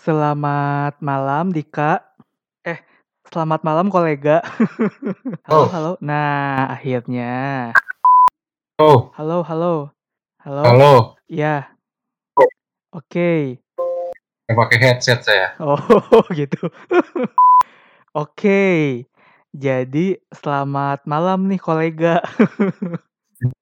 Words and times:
Selamat 0.00 0.96
malam 1.04 1.52
Dika. 1.52 2.00
Eh, 2.64 2.80
selamat 3.28 3.60
malam 3.60 3.92
kolega. 3.92 4.40
Halo 5.46 5.52
Oh. 5.52 5.66
halo. 5.68 5.92
Nah, 6.00 6.72
akhirnya. 6.72 7.68
Oh. 8.80 9.12
Halo 9.12 9.44
halo. 9.44 9.92
Halo? 10.40 10.62
Halo. 10.64 10.92
Iya. 11.28 11.68
Oh. 12.32 12.48
Oke. 12.96 13.60
Yang 14.48 14.56
pakai 14.56 14.78
headset 14.80 15.20
saya. 15.20 15.52
Oh, 15.60 15.76
gitu. 16.32 16.72
Oke. 18.16 19.04
Jadi, 19.52 20.16
selamat 20.32 21.04
malam 21.04 21.44
nih 21.44 21.60
kolega. 21.60 22.24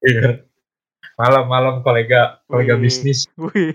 Iya. 0.07 0.47
Malam 1.19 1.51
malam 1.51 1.75
kolega, 1.83 2.39
kolega 2.47 2.79
Wih 2.79 2.87
bisnis. 2.87 3.27
wih, 3.35 3.75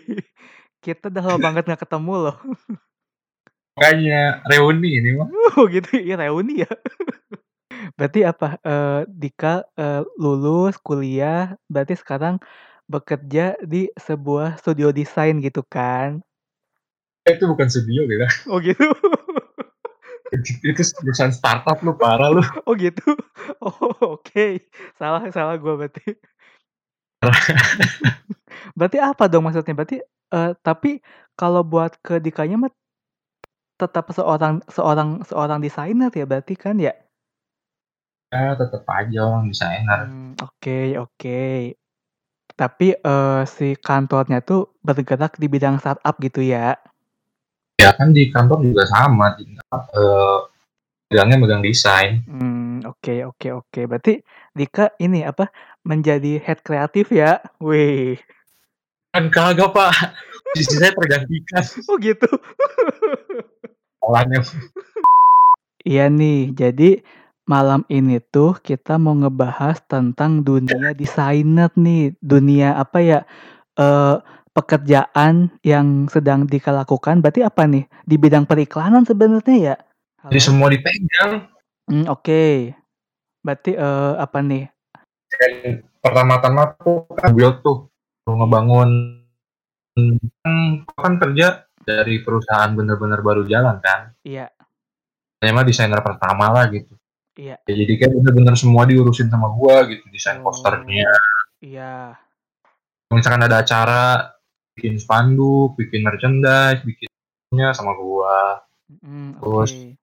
kita 0.84 1.07
udah 1.07 1.23
lama 1.23 1.39
banget 1.39 1.64
nggak 1.71 1.82
ketemu 1.87 2.14
loh. 2.29 2.37
Makanya, 3.79 4.43
reuni 4.51 4.89
ini 5.01 5.09
mah. 5.18 5.28
Oh 5.57 5.65
gitu, 5.71 5.97
ya 5.97 6.15
reuni 6.19 6.61
ya. 6.68 6.69
Berarti 7.97 8.21
apa, 8.28 8.59
eee, 8.64 9.00
Dika, 9.09 9.65
eee, 9.79 10.01
lulus 10.21 10.78
kuliah, 10.82 11.56
berarti 11.71 11.96
sekarang 11.97 12.37
bekerja 12.92 13.57
di 13.64 13.89
sebuah 13.97 14.59
studio 14.61 14.92
desain 14.93 15.39
gitu 15.42 15.64
kan? 15.65 16.21
Itu 17.25 17.47
bukan 17.47 17.68
studio 17.71 18.04
Bella. 18.06 18.28
Oh 18.51 18.59
gitu. 18.59 18.84
Itu 20.65 20.81
perusahaan 21.01 21.31
startup 21.34 21.79
lu, 21.86 21.93
parah 21.95 22.29
lu. 22.34 22.42
Oh 22.68 22.75
gitu? 22.75 23.06
Oh 23.64 24.18
oke, 24.20 24.65
salah 25.00 25.29
salah 25.31 25.56
gua 25.61 25.78
berarti. 25.79 26.18
Berarti 28.77 28.97
apa 29.00 29.23
dong 29.31 29.47
maksudnya? 29.47 29.73
Berarti, 29.77 29.97
eee, 30.04 30.51
tapi 30.65 31.00
kalau 31.39 31.61
buat 31.65 31.97
ke 32.03 32.19
Dikanya 32.22 32.58
mah 32.58 32.72
tetap 33.80 34.09
seorang 34.14 34.61
seorang 34.70 35.25
seorang 35.25 35.59
desainer 35.59 36.14
ya 36.14 36.25
berarti 36.30 36.53
kan 36.53 36.78
ya? 36.78 36.94
Ya, 38.33 38.58
tetep 38.58 38.81
aja 38.89 39.20
orang 39.30 39.50
desainer. 39.50 40.09
Oke 40.42 40.98
oke. 40.98 41.42
Tapi, 42.53 42.88
eee, 42.94 43.42
si 43.50 43.73
kantornya 43.81 44.42
tuh 44.45 44.78
bergerak 44.86 45.42
di 45.42 45.50
bidang 45.50 45.81
startup 45.81 46.14
gitu 46.22 46.45
ya? 46.45 46.78
Ya 47.81 47.89
kan 47.98 48.14
di 48.14 48.30
kantor 48.30 48.61
juga 48.61 48.86
sama, 48.86 49.33
tinggal, 49.33 49.66
eee, 49.73 50.38
bilangnya 51.09 51.38
megang 51.42 51.66
desain. 51.66 52.22
Mmm, 52.30 52.53
oke 52.88 53.14
oke 53.28 53.48
oke. 53.52 53.80
Berarti 53.88 54.23
Dika 54.53 54.94
ini 55.00 55.23
apa, 55.23 55.50
menjadi 55.84 56.39
head 56.39 56.64
kreatif 56.64 57.12
ya? 57.12 57.39
Wih. 57.59 58.20
Kan 59.14 59.30
kagak 59.30 59.72
Pak, 59.78 59.94
posisi 60.53 60.81
saya 60.81 60.92
tergantikan. 60.98 61.61
Oh 61.89 61.98
gitu? 62.02 62.26
Masalahnya. 64.02 64.42
Iya 65.84 66.08
nih, 66.08 66.56
jadi 66.56 67.04
malam 67.44 67.84
ini 67.92 68.23
tuh 68.23 68.56
kita 68.64 68.95
mau 68.95 69.14
ngebahas 69.14 69.84
tentang 69.86 70.42
dunia 70.42 70.95
desainer 70.95 71.70
nih, 71.76 72.16
dunia 72.23 72.80
apa 72.80 73.04
ya, 73.04 73.20
eee, 73.76 74.16
pekerjaan 74.56 75.52
yang 75.61 76.08
sedang 76.08 76.48
Dika 76.48 76.72
lakukan 76.72 77.20
berarti 77.20 77.44
apa 77.44 77.67
nih? 77.67 77.86
Di 78.08 78.16
bidang 78.16 78.48
periklanan 78.48 79.04
sebenarnya 79.04 79.56
ya? 79.59 79.76
Jadi 80.31 80.39
Halo? 80.39 80.48
semua 80.48 80.67
dipegang. 80.72 81.53
Mmm, 81.92 82.08
oke. 82.08 82.44
Berarti, 83.44 83.72
eee, 83.76 84.12
apa 84.16 84.39
nih? 84.39 84.66
Dan 85.34 85.52
pertama-tama 86.00 86.78
tuh 86.80 87.03
kan 87.12 87.36
build 87.36 87.59
tuh, 87.59 87.89
mau 88.23 88.39
ngebangun 88.39 88.89
kan 90.42 90.56
kan 90.95 91.14
kerja 91.22 91.67
dari 91.84 92.23
perusahaan 92.23 92.72
bener-bener 92.72 93.20
baru 93.20 93.44
jalan 93.44 93.84
kan. 93.84 94.16
Iya. 94.23 94.48
Saya 95.44 95.52
mah 95.52 95.66
desainer 95.67 96.00
pertama 96.00 96.50
lah 96.56 96.72
gitu. 96.72 96.95
Iya. 97.36 97.60
Ya 97.67 97.73
jadi 97.83 97.94
kan 98.00 98.10
bener-bener 98.15 98.55
semua 98.55 98.88
diurusin 98.88 99.27
sama 99.27 99.52
gua 99.52 99.83
gitu, 99.92 100.05
desain 100.08 100.39
posternya. 100.39 101.10
Oh, 101.11 101.60
iya. 101.60 102.15
Misalkan 103.11 103.44
ada 103.45 103.60
acara, 103.60 104.33
bikin 104.73 104.98
spanduk, 104.98 105.76
bikin 105.76 106.02
merchandise, 106.02 106.82
bikinnya 106.88 107.76
sama 107.76 107.94
gua. 108.00 108.64
Mhm, 108.88 109.42
Terus 109.44 109.71
oke. 109.73 110.02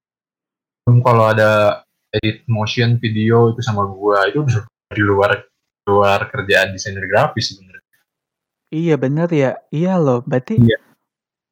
Belum 0.90 1.06
kalau 1.06 1.30
ada 1.30 1.86
edit 2.10 2.42
motion 2.50 2.98
video 2.98 3.54
itu 3.54 3.62
sama 3.62 3.86
gua, 3.86 4.26
itu 4.26 4.42
di 4.90 5.02
luar 5.06 5.38
luar 5.86 6.26
kerjaan 6.26 6.74
desainer 6.74 7.06
grafis 7.06 7.54
sebenarnya. 7.54 7.86
Iya 8.74 8.98
bener 8.98 9.30
ya. 9.30 9.62
Iya 9.70 10.02
loh, 10.02 10.26
berarti 10.26 10.58
Iya. 10.58 10.82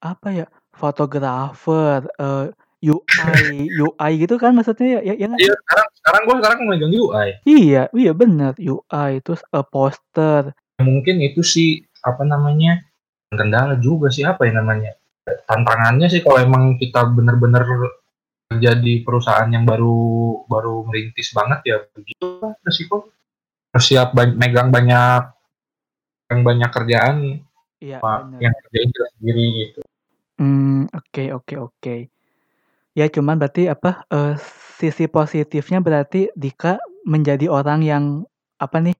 apa 0.02 0.28
ya, 0.34 0.46
fotografer, 0.74 2.10
eee, 2.18 2.50
UI 2.82 3.70
UI 3.78 4.10
gitu 4.26 4.42
kan 4.42 4.58
maksudnya 4.58 4.98
ya 4.98 5.14
ya 5.14 5.14
ya 5.14 5.26
Iya, 5.38 5.54
sekarang 5.54 5.86
sekarang 6.02 6.20
gua 6.26 6.36
sekarang 6.42 6.58
megang 6.66 6.92
UI. 6.98 7.28
Iya 7.46 7.82
iya 7.94 8.10
bener, 8.10 8.58
UI 8.58 9.22
terus, 9.22 9.46
eee, 9.54 9.64
poster. 9.70 10.50
Mungkin 10.82 11.22
itu 11.22 11.46
sih, 11.46 11.86
apa 12.02 12.26
namanya, 12.26 12.82
kendala 13.30 13.78
juga 13.78 14.10
sih, 14.10 14.26
apa 14.26 14.50
ya 14.50 14.58
namanya, 14.58 14.98
tantangannya 15.46 16.10
sih 16.10 16.26
kalau 16.26 16.42
emang 16.42 16.74
kita 16.78 17.06
bener-bener 17.06 17.62
kerja 18.48 18.72
di 18.80 19.04
perusahaan 19.04 19.46
yang 19.52 19.68
baru 19.68 20.00
baru 20.48 20.88
merintis 20.88 21.36
banget 21.36 21.60
ya 21.68 21.76
begitulah 21.92 22.56
resiko. 22.64 23.12
Harus 23.76 23.84
siap 23.84 24.16
ba 24.16 24.24
megang 24.24 24.72
banyak 24.72 25.22
megang 26.24 26.42
banyak 26.42 26.70
kerjaan, 26.72 27.16
Iya, 27.78 28.00
bener. 28.00 28.40
yang 28.48 28.54
kerjain 28.64 28.88
sendiri 28.90 29.44
gitu. 29.60 29.80
Mmm, 30.40 30.88
oke 30.96 31.24
oke 31.36 31.54
oke. 31.60 31.96
Ya 32.96 33.06
cuman 33.12 33.36
berarti 33.36 33.68
apa, 33.68 34.08
eee, 34.08 34.34
sisi 34.80 35.04
positifnya 35.06 35.78
berarti 35.84 36.32
Dika 36.32 36.80
menjadi 37.04 37.46
orang 37.52 37.84
yang 37.84 38.04
apa 38.58 38.82
nih, 38.82 38.96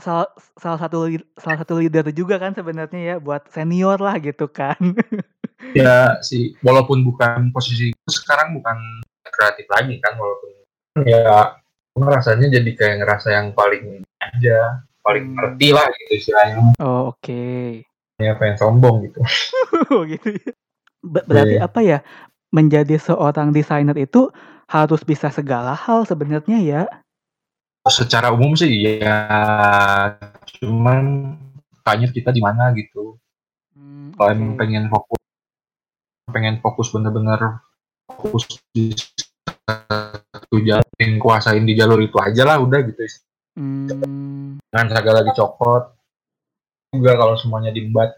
salah 0.00 0.26
salah 0.58 0.78
satu 0.80 1.06
salah 1.38 1.58
satu 1.62 1.78
leader 1.78 2.10
juga 2.10 2.40
kan 2.42 2.50
sebenarnya 2.56 2.98
ya 2.98 3.16
buat 3.22 3.46
senior 3.52 4.00
lah 4.00 4.18
gitu 4.18 4.48
kan. 4.50 4.80
Ya 5.70 6.18
sih, 6.20 6.58
walaupun 6.60 7.06
bukan 7.06 7.54
posisi 7.54 7.94
sekarang 8.10 8.58
bukan 8.58 8.76
kreatif 9.22 9.64
lagi 9.70 9.96
kan 10.02 10.18
walaupun 10.18 10.50
ya 11.06 11.56
gua 11.94 12.02
ngerasanya 12.10 12.52
jadi 12.52 12.70
kayak 12.76 12.96
ngerasa 13.00 13.28
yang 13.32 13.54
paling 13.54 14.02
aja, 14.20 14.82
paling 15.00 15.32
Mmm. 15.32 15.36
ngerti 15.38 15.68
lah 15.70 15.86
gitu 15.94 16.12
istilahnya. 16.18 16.74
Oh, 16.82 17.14
oke. 17.14 17.42
Ya 18.20 18.36
pengen 18.36 18.56
sombong 18.58 19.06
gitu. 19.08 19.22
Oh 19.92 20.04
gitu 20.04 20.36
ya. 20.36 20.52
Be 21.02 21.20
berarti 21.26 21.56
Iya. 21.58 21.66
apa 21.66 21.80
ya, 21.82 21.98
menjadi 22.52 22.94
seorang 23.00 23.50
desainer 23.50 23.96
itu 23.98 24.28
harus 24.68 25.02
bisa 25.02 25.32
segala 25.32 25.74
hal 25.74 26.04
sebenarnya 26.06 26.58
ya? 26.62 26.82
Secara 27.82 28.30
umum 28.30 28.54
sih 28.54 28.70
iya, 28.70 29.16
cuman 30.60 31.34
Kakaknya 31.82 32.08
kita 32.14 32.30
di 32.30 32.38
mana 32.38 32.70
gitu. 32.78 33.18
Mmm, 33.74 34.14
Kalau 34.14 34.30
emang 34.30 34.54
oke. 34.54 34.58
pengen 34.62 34.86
fokus 34.86 35.18
pengen 36.32 36.58
fokus 36.64 36.90
bener-bener 36.90 37.62
fokus 38.08 38.48
di 38.74 38.90
satu 39.46 40.56
jalur, 40.60 40.84
kuasain 41.20 41.64
di 41.64 41.76
jalur 41.76 42.00
itu 42.02 42.16
aja 42.18 42.42
lah 42.44 42.56
udah 42.60 42.80
gitu. 42.88 43.04
Mmm. 43.56 44.58
Jangan 44.72 44.88
segala 44.96 45.20
dicopot. 45.22 45.92
Juga 46.92 47.16
kalau 47.16 47.40
semuanya 47.40 47.72
diembat. 47.72 48.12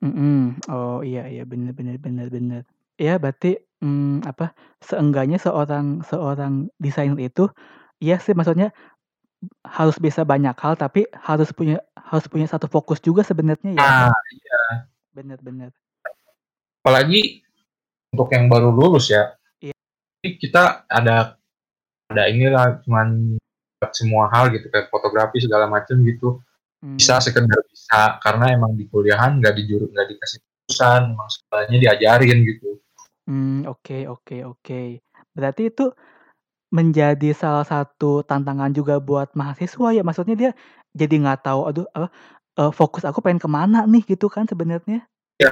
Mhm. 0.00 0.68
Oh, 0.72 1.04
iya 1.04 1.28
iya, 1.28 1.44
bener 1.44 1.76
bener 1.76 2.00
bener 2.00 2.32
bener. 2.32 2.62
Ya 2.96 3.20
berarti, 3.20 3.60
mmm, 3.84 4.24
apa, 4.24 4.56
seenggaknya 4.80 5.36
seorang 5.36 6.00
seorang 6.08 6.72
desainer 6.80 7.20
itu, 7.20 7.52
iya 8.00 8.16
sih 8.16 8.32
maksudnya 8.32 8.72
harus 9.60 10.00
bisa 10.00 10.24
banyak 10.24 10.56
hal, 10.56 10.72
tapi 10.80 11.04
harus 11.12 11.52
punya 11.52 11.84
harus 12.00 12.24
punya 12.32 12.48
satu 12.48 12.64
fokus 12.64 13.00
juga 13.04 13.20
sebenarnya 13.20 13.76
ya? 13.76 13.84
Nah, 14.08 14.16
iya. 14.32 14.60
Bener 15.12 15.38
bener. 15.44 15.70
Apalagi 16.80 17.43
untuk 18.14 18.30
yang 18.30 18.46
baru 18.46 18.70
lulus 18.70 19.10
ya. 19.10 19.34
Iya. 19.58 19.74
Kita 20.22 20.86
ada 20.86 21.36
ada 22.08 22.22
inilah 22.30 22.80
cuman 22.86 23.36
semua 23.92 24.30
hal 24.32 24.54
gitu 24.54 24.70
kayak 24.70 24.88
fotografi 24.88 25.42
segala 25.42 25.66
macem 25.68 26.00
gitu. 26.06 26.40
Bisa 26.80 27.18
Mmm. 27.18 27.24
sekedar 27.26 27.60
bisa, 27.68 28.22
karena 28.22 28.54
emang 28.54 28.78
di 28.78 28.86
kuliahan 28.86 29.42
nggak 29.42 29.54
dijuru 29.58 29.90
nggak 29.90 30.14
dikasih 30.14 30.38
jurusan, 30.40 31.02
emang 31.12 31.28
sekolahnya 31.28 31.78
diajarin 31.80 32.38
gitu. 32.46 32.78
Mmm, 33.26 33.66
oke 33.66 33.98
oke 34.08 34.36
oke. 34.44 34.80
Berarti 35.34 35.72
itu 35.72 35.90
menjadi 36.70 37.32
salah 37.32 37.64
satu 37.64 38.20
tantangan 38.24 38.70
juga 38.70 39.00
buat 39.00 39.32
mahasiswa 39.32 39.96
ya? 39.96 40.02
Maksudnya 40.04 40.36
dia 40.36 40.50
jadi 40.92 41.14
nggak 41.24 41.40
tahu, 41.48 41.60
aduh 41.72 41.86
apa, 41.96 42.08
eee, 42.60 42.70
fokus 42.70 43.02
aku 43.08 43.24
pengen 43.24 43.40
ke 43.40 43.48
mana 43.48 43.88
nih 43.88 44.04
gitu 44.04 44.28
kan 44.28 44.44
sebenarnya? 44.44 45.08
Ya, 45.40 45.50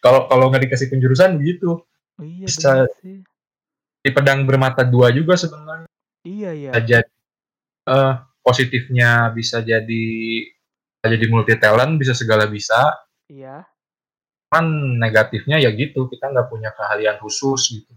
kalau 0.00 0.30
kalau 0.30 0.48
nggak 0.48 0.70
dikasih 0.70 0.88
penjurusan 0.94 1.36
begitu. 1.42 1.82
Oh 2.18 2.26
iya, 2.26 2.46
Bisa 2.50 2.84
sih. 2.98 3.22
di 3.98 4.10
pedang 4.10 4.42
bermata 4.42 4.82
dua 4.82 5.10
juga 5.10 5.34
sebenarnya. 5.34 5.86
Iya 6.22 6.50
ya. 6.54 6.70
Bisa 6.74 6.80
jad 6.84 7.06
eee, 7.86 8.12
positifnya 8.42 9.10
bisa 9.30 9.62
jadi 9.62 10.04
bisa 10.98 11.06
jadi 11.14 11.26
multi 11.30 11.54
talent, 11.56 11.94
bisa 11.96 12.12
segala 12.12 12.46
bisa. 12.46 12.94
Iya. 13.28 13.62
kan 14.48 14.64
negatifnya 14.96 15.60
ya 15.60 15.68
gitu 15.76 16.08
kita 16.08 16.32
nggak 16.32 16.48
punya 16.48 16.72
keahlian 16.72 17.20
khusus 17.20 17.68
gitu 17.68 17.92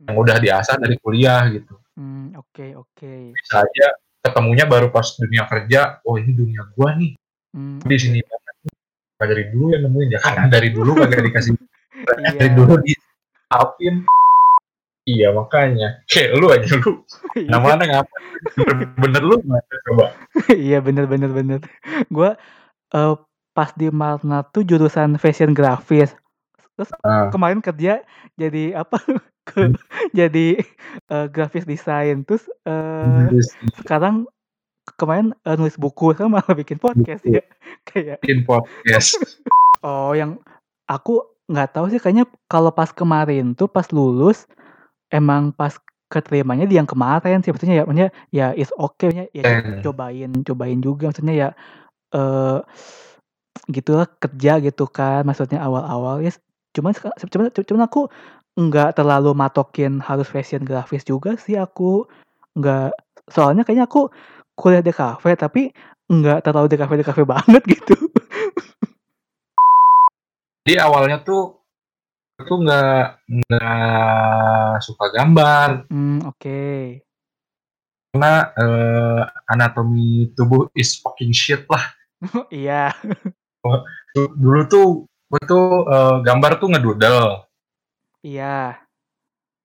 yang 0.00 0.16
udah 0.16 0.40
diasah 0.40 0.80
dari 0.80 0.96
kuliah 0.96 1.44
gitu 1.52 1.76
Hmm, 1.92 2.32
oke 2.32 2.72
oke. 2.80 3.36
bisa 3.36 3.60
aja 3.60 3.92
ketemunya 4.24 4.64
baru 4.64 4.88
pas 4.88 5.12
dunia 5.20 5.44
kerja 5.44 6.00
oh 6.08 6.16
ini 6.16 6.32
dunia 6.32 6.64
gua 6.72 6.96
nih 6.96 7.12
Hmm, 7.52 7.84
di 7.84 7.96
sini 8.00 8.24
banget 8.24 8.72
dari 9.20 9.44
dulu 9.52 9.76
yang 9.76 9.82
nemuin 9.84 10.08
ya 10.08 10.20
karena 10.24 10.46
dari 10.48 10.68
dulu 10.72 10.90
kagak 10.96 11.20
dikasih 11.28 11.52
dari 12.06 12.36
Iya. 12.38 12.54
dulu 12.54 12.74
diapin 12.80 13.94
iya 15.02 15.28
makanya 15.30 16.04
kayak 16.06 16.30
lu 16.34 16.46
aja 16.48 16.70
lu 16.76 16.92
Iya. 17.34 17.48
namanya 17.48 17.84
ngapa 17.88 18.16
bener 18.96 19.22
lu 19.22 19.36
coba 19.84 20.06
Iya 20.48 20.78
bener 20.78 21.04
bener 21.04 21.30
bener. 21.30 21.60
Gua 22.06 22.34
eh, 22.90 23.14
pas 23.50 23.70
di 23.72 23.90
Marna 23.90 24.42
tuh 24.44 24.62
jurusan 24.62 25.14
fashion 25.16 25.50
grafis. 25.50 26.14
Terus 26.74 26.90
Ah. 27.00 27.28
kemarin 27.28 27.60
kerja 27.60 28.00
jadi 28.34 28.74
apa? 28.76 28.96
ke 29.48 29.72
jadi 30.12 30.60
eh, 31.06 31.26
grafis 31.28 31.64
desain. 31.64 32.22
Terus 32.22 32.46
eh, 32.62 33.26
Terus 33.28 33.48
sekarang 33.76 34.24
kemarin 34.94 35.34
eh, 35.40 35.54
nulis 35.54 35.76
buku 35.76 36.12
sama 36.12 36.38
malah 36.38 36.54
bikin 36.54 36.76
podcast 36.76 37.22
Buku. 37.22 37.36
ya. 37.36 37.44
Kayak 37.82 38.16
bikin 38.20 38.42
podcast 38.42 39.18
oh 39.82 40.12
yang 40.12 40.38
aku 40.86 41.20
nggak 41.50 41.68
tahu 41.74 41.90
sih 41.90 41.98
kayaknya 41.98 42.24
kalau 42.46 42.70
pas 42.70 42.90
kemarin 42.94 43.52
tuh 43.58 43.66
pas 43.66 43.86
lulus 43.90 44.46
emang 45.10 45.50
pas 45.50 45.74
keterimanya 46.10 46.66
di 46.66 46.74
yang 46.78 46.86
kemarin 46.86 47.42
sih 47.42 47.50
maksudnya 47.54 47.82
ya 47.82 47.84
maksudnya 47.86 48.10
ya 48.34 48.46
is 48.54 48.70
okay 48.78 49.10
maksudnya 49.10 49.28
ya 49.34 49.42
Hmm. 49.62 49.82
cobain 49.82 50.30
cobain 50.46 50.78
juga 50.82 51.10
maksudnya 51.10 51.34
ya 51.34 51.48
eh 52.14 52.58
gitulah 53.70 54.06
kerja 54.18 54.58
gitu 54.62 54.86
kan 54.90 55.22
maksudnya 55.26 55.62
awal-awal 55.62 56.22
ya 56.22 56.34
cuman 56.74 56.94
cuman 57.30 57.50
cuman 57.54 57.82
aku 57.86 58.10
nggak 58.58 58.98
terlalu 58.98 59.30
matokin 59.34 60.02
harus 60.02 60.26
fashion 60.26 60.62
grafis 60.66 61.06
juga 61.06 61.38
sih 61.38 61.54
aku 61.58 62.06
nggak 62.58 62.90
soalnya 63.30 63.62
kayaknya 63.62 63.86
aku 63.86 64.10
kuliah 64.58 64.82
di 64.82 64.90
kafe 64.90 65.38
tapi 65.38 65.70
nggak 66.10 66.42
terlalu 66.42 66.66
di 66.66 66.78
kafe 66.78 66.94
di 66.98 67.06
kafe 67.06 67.22
banget 67.22 67.62
gitu 67.66 67.94
Jadi 70.60 70.76
awalnya 70.76 71.24
tuh 71.24 71.56
aku 72.40 72.54
nggak 72.64 73.04
nggak 73.28 74.72
suka 74.80 75.12
gambar 75.12 75.68
hmm 75.92 76.24
oke 76.24 76.60
karena 78.10 78.32
eh, 78.58 79.22
anatomi 79.46 80.32
tubuh 80.34 80.66
is 80.74 80.98
fucking 80.98 81.30
shit 81.30 81.62
lah. 81.70 81.84
iya 82.50 82.90
Du- 84.10 84.34
Dulu 84.34 84.60
tuh 84.66 84.86
gue 85.30 85.42
tuh 85.46 85.86
eh, 85.86 86.16
gambar 86.26 86.58
tuh 86.58 86.68
ngedudel. 86.74 87.46
iya 88.26 88.82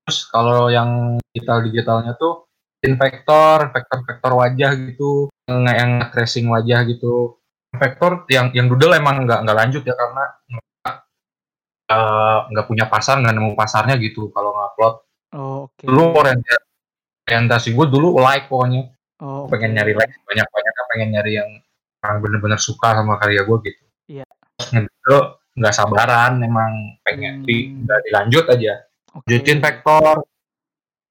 Terus 0.06 0.30
kalau 0.30 0.70
yang 0.70 1.18
digital 1.34 1.66
digitalnya 1.66 2.14
tuh 2.16 2.46
vektor, 2.86 3.74
vektor-vektor 3.74 4.32
wajah 4.38 4.72
gitu, 4.78 5.34
yang, 5.50 5.66
yang 5.66 5.92
tracing 6.14 6.46
wajah 6.54 6.86
gitu. 6.86 7.42
Vektor 7.74 8.30
yang 8.30 8.54
yang 8.54 8.70
doodle 8.70 8.94
emang 8.94 9.26
nggak 9.26 9.42
nggak 9.42 9.58
lanjut 9.58 9.82
ya 9.82 9.98
karena 9.98 10.24
nggak 11.86 12.02
eh, 12.02 12.40
nggak 12.52 12.66
punya 12.66 12.86
pasar, 12.86 13.22
nggak 13.22 13.34
nemu 13.34 13.54
pasarnya 13.54 13.96
gitu 13.98 14.30
kalau 14.30 14.52
ngupload. 14.52 14.96
oh 15.36 15.70
oke 15.70 15.84
Dulu 15.86 16.04
orientasi, 16.16 16.64
orientasi 17.28 17.68
gue 17.72 17.86
dulu 17.86 18.18
like 18.18 18.48
pokoknya, 18.48 18.90
oh 19.22 19.46
pengen 19.46 19.72
oke. 19.72 19.78
nyari 19.78 19.94
like 19.94 20.14
banyak-banyak, 20.24 20.74
pengen 20.90 21.10
nyari 21.14 21.32
yang 21.38 21.50
orang 22.02 22.18
bener-bener 22.22 22.58
suka 22.58 22.94
sama 22.94 23.18
karya 23.18 23.42
gue 23.44 23.58
gitu. 23.64 23.84
Iya. 24.08 24.26
Terus 24.56 24.68
ngedudel 24.72 25.20
nggak 25.56 25.74
sabaran, 25.74 26.34
emang 26.40 26.72
pengen 27.02 27.42
di 27.42 27.70
Hmm. 27.70 27.86
nggak 27.86 28.00
dilanjut 28.06 28.46
aja. 28.50 28.74
oke 29.12 29.24
Lanjutin 29.26 29.60
vektor, 29.60 30.16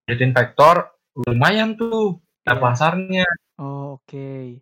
lanjutin 0.05 0.33
vektor, 0.33 0.77
lumayan 1.23 1.71
tuh 1.75 2.19
ada 2.45 2.55
Iya. 2.55 2.63
pasarnya. 2.63 3.27
oh 3.57 3.97
oke 3.97 4.59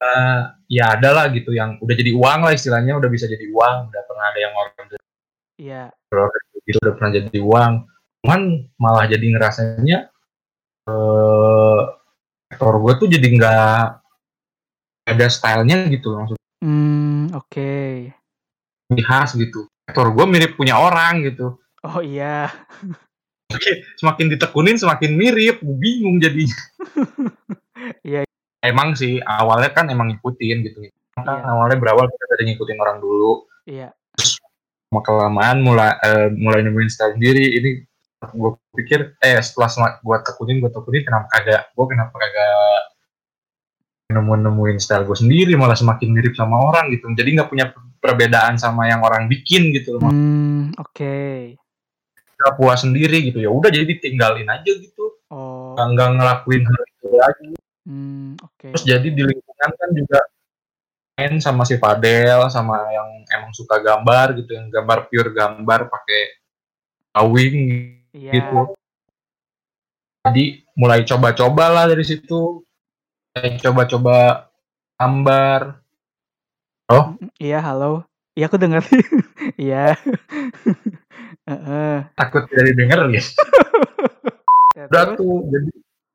Eh, 0.00 0.40
ya 0.72 0.96
ada 0.96 1.12
lah 1.12 1.28
gitu 1.28 1.52
yang 1.52 1.76
udah 1.76 1.92
jadi 1.92 2.16
uang 2.16 2.40
lah 2.40 2.56
istilahnya 2.56 2.96
udah 2.96 3.10
bisa 3.12 3.28
jadi 3.28 3.44
uang 3.52 3.92
udah 3.92 4.02
pernah 4.08 4.32
ada 4.32 4.40
yang 4.40 4.54
orang 4.56 4.88
iya. 5.60 5.82
Gitu 6.64 6.80
udah 6.80 6.94
pernah 6.96 7.12
jadi 7.12 7.38
uang. 7.38 7.72
Cuman 8.24 8.40
malah 8.80 9.04
jadi 9.04 9.22
ngerasanya 9.22 10.08
eh 10.88 11.80
vektor 12.50 12.74
gue 12.80 12.92
tuh 12.98 13.08
jadi 13.08 13.26
nggak 13.36 13.78
ada 15.06 15.26
stylenya 15.28 15.86
gitu 15.92 16.16
maksudnya 16.16 16.48
hmm 16.64 17.36
oke. 17.36 17.70
Khas 18.90 19.36
gitu. 19.38 19.68
Vektor 19.86 20.10
gue 20.12 20.24
mirip 20.26 20.56
punya 20.56 20.76
orang 20.76 21.24
gitu. 21.24 21.56
Oh 21.86 22.00
iya. 22.02 22.50
Oke, 23.50 23.82
semakin 23.98 24.30
ditekunin 24.36 24.76
semakin 24.76 25.14
mirip. 25.14 25.60
Gue 25.62 25.76
bingung 25.76 26.16
jadi 26.18 26.44
Iya. 28.06 28.22
emang 28.60 28.92
sih 28.92 29.18
awalnya 29.24 29.72
kan 29.72 29.88
emang 29.88 30.12
ngikutin 30.12 30.56
gitu. 30.68 30.78
Kan 31.16 31.24
Iya. 31.24 31.44
awalnya 31.48 31.76
berawal 31.80 32.06
kita 32.08 32.24
dari 32.36 32.42
ngikutin 32.52 32.78
orang 32.80 32.98
dulu. 33.00 33.46
Iya 33.64 33.94
lama 34.90 35.06
kelamaan 35.06 35.62
mulai 35.62 35.94
eh, 36.02 36.28
mulai 36.34 36.66
nemuin 36.66 36.90
style 36.90 37.14
sendiri. 37.14 37.46
Ini 37.46 37.70
gue 38.20 38.50
pikir 38.74 39.14
eh 39.22 39.38
setelah 39.38 39.96
gue 40.02 40.16
tekunin 40.26 40.58
gue 40.58 40.68
tekunin 40.68 41.06
kenapa 41.06 41.30
kagak 41.30 41.62
gue 41.72 41.86
kenapa 41.86 42.10
kagak 42.10 42.82
nemu 44.10 44.34
nemuin 44.50 44.78
style 44.82 45.06
gue 45.06 45.14
sendiri 45.14 45.54
malah 45.54 45.78
semakin 45.78 46.10
mirip 46.10 46.34
sama 46.34 46.58
orang 46.58 46.90
gitu. 46.90 47.06
Jadi 47.14 47.38
nggak 47.38 47.48
punya 47.48 47.70
perbedaan 48.02 48.58
sama 48.58 48.90
yang 48.90 49.06
orang 49.06 49.30
bikin 49.30 49.70
gitu 49.70 49.94
loh 50.02 50.10
hmm 50.10 50.74
oke. 50.74 51.14
Nggak 52.42 52.52
puas 52.58 52.82
sendiri 52.82 53.30
gitu. 53.30 53.38
Ya 53.38 53.50
udah 53.54 53.70
jadi 53.70 53.86
ditinggalin 53.86 54.50
aja 54.50 54.72
gitu. 54.74 55.22
Oh. 55.30 55.78
Nggak 55.78 56.18
ngelakuin 56.18 56.66
hal 56.66 56.82
itu 56.82 57.06
lagi. 57.14 57.50
Hmm 57.86 58.34
oke. 58.42 58.74
Terus 58.74 58.84
jadi 58.90 59.06
di 59.06 59.22
lingkungan 59.22 59.70
kan 59.70 59.90
juga 59.94 60.18
main 61.20 61.36
sama 61.36 61.68
si 61.68 61.76
Fadel 61.76 62.48
sama 62.48 62.80
yang 62.88 63.08
emang 63.28 63.52
suka 63.52 63.76
gambar 63.84 64.32
gitu 64.40 64.56
yang 64.56 64.72
gambar 64.72 65.12
pure 65.12 65.30
gambar 65.36 65.92
pakai 65.92 66.22
awing 67.12 67.56
iya 68.16 68.32
gitu. 68.32 68.72
Jadi 70.24 70.64
mulai 70.72 71.04
coba-coba 71.04 71.68
lah 71.68 71.84
dari 71.92 72.04
situ. 72.08 72.64
Coba-coba 73.36 74.48
gambar. 74.96 75.76
Mm, 76.90 77.28
iya 77.38 77.60
halo 77.62 78.02
iya 78.34 78.48
aku 78.48 78.56
dengar 78.56 78.80
iya. 79.60 79.92
Takut 82.16 82.48
dari 82.48 82.72
denger 82.72 83.12
ya. 83.12 83.22
Ya, 84.70 84.86
Udah 84.86 85.18
tuh 85.18 85.44
jadi 85.50 85.70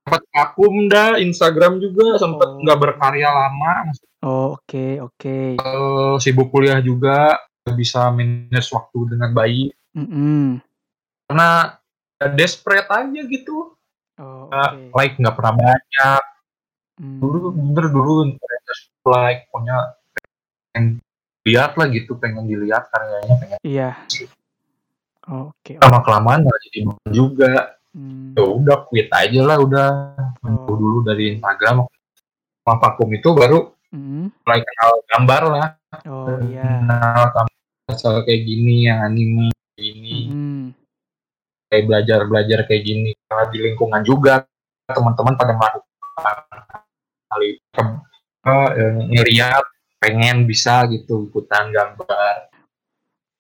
sempat 0.08 0.24
vakum 0.32 0.88
dah 0.88 1.20
Instagram 1.20 1.78
juga 1.84 2.16
sempat 2.18 2.56
Oh. 2.56 2.64
nggak 2.64 2.80
berkarya 2.82 3.30
lama. 3.30 3.92
Oh 4.26 4.58
oke 4.58 4.86
oke 5.02 5.38
Eh, 5.56 6.14
sibuk 6.20 6.50
kuliah 6.50 6.82
juga 6.82 7.38
bisa 7.68 8.10
manage 8.10 8.70
waktu 8.70 9.16
dengan 9.16 9.32
baik 9.32 9.72
Mm-mm. 9.94 10.60
karena 11.26 11.78
ya 12.16 12.28
desperate 12.30 12.90
aja 12.90 13.22
gitu. 13.24 13.74
oh 14.18 14.50
oke 14.50 14.92
like 14.94 15.16
nggak 15.16 15.34
pernah 15.34 15.54
banyak. 15.56 16.22
Hmm. 16.96 17.20
Dulu 17.20 17.52
bener 17.52 17.86
dulu 17.92 18.12
like 19.06 19.46
pokoknya 19.50 19.78
pengen 20.72 20.86
lihat 21.44 21.76
lah 21.76 21.88
gitu 21.88 22.16
pengen 22.16 22.48
dilihat 22.48 22.88
karyanya 22.90 23.36
pengen 23.36 23.58
iya 23.62 23.94
Oh, 25.26 25.50
oke 25.52 25.76
lama 25.78 26.00
kelamaan 26.02 26.42
nggak 26.42 26.60
jadi 26.70 26.80
juga 27.10 27.54
Hmm. 27.96 28.36
ya 28.36 28.44
udah 28.44 28.78
quit 28.92 29.08
aja 29.08 29.40
lah 29.40 29.56
udah 29.56 29.88
Oh. 30.44 30.68
dulu 30.68 31.00
dari 31.02 31.40
Instagram 31.40 31.88
sama 32.60 32.76
vakum 32.76 33.08
itu 33.10 33.32
baru 33.32 33.72
Mm. 33.96 34.28
mulai 34.44 34.62
kenal 34.62 34.92
gambar 35.08 35.42
lah 35.48 35.68
oh 36.12 36.36
iya 36.52 36.68
kenal 36.68 37.24
gambar 37.32 37.96
soal 37.96 38.20
kayak 38.28 38.44
gini 38.44 38.92
yang 38.92 39.00
anime 39.08 39.56
gini 39.80 40.28
Mm-mm. 40.28 40.62
kayak 41.72 41.88
belajar 41.88 42.20
belajar 42.28 42.60
kayak 42.68 42.84
gini 42.84 43.16
karena 43.32 43.46
di 43.48 43.60
lingkungan 43.64 44.04
juga 44.04 44.44
teman-teman 44.92 45.40
pada 45.40 45.56
melakukan 45.56 46.36
hal 47.32 47.42
itu 47.42 47.84
Eh, 48.46 48.94
ngeliat 49.10 49.66
pengen 49.98 50.46
bisa 50.46 50.86
gitu 50.94 51.26
ikutan 51.34 51.74
gambar 51.74 52.54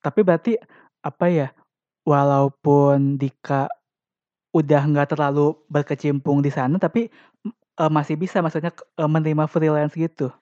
Tapi 0.02 0.20
berarti 0.26 0.58
apa 1.06 1.26
ya? 1.30 1.48
Walaupun 2.06 3.18
Dika 3.22 3.70
udah 4.50 4.82
nggak 4.82 5.14
terlalu 5.14 5.54
berkecimpung 5.70 6.42
di 6.42 6.50
sana, 6.50 6.82
tapi 6.82 7.10
eh, 7.78 7.92
masih 7.94 8.18
bisa 8.18 8.42
maksudnya 8.42 8.74
eh, 8.74 9.10
menerima 9.10 9.46
freelance 9.46 9.94
gitu. 9.94 10.34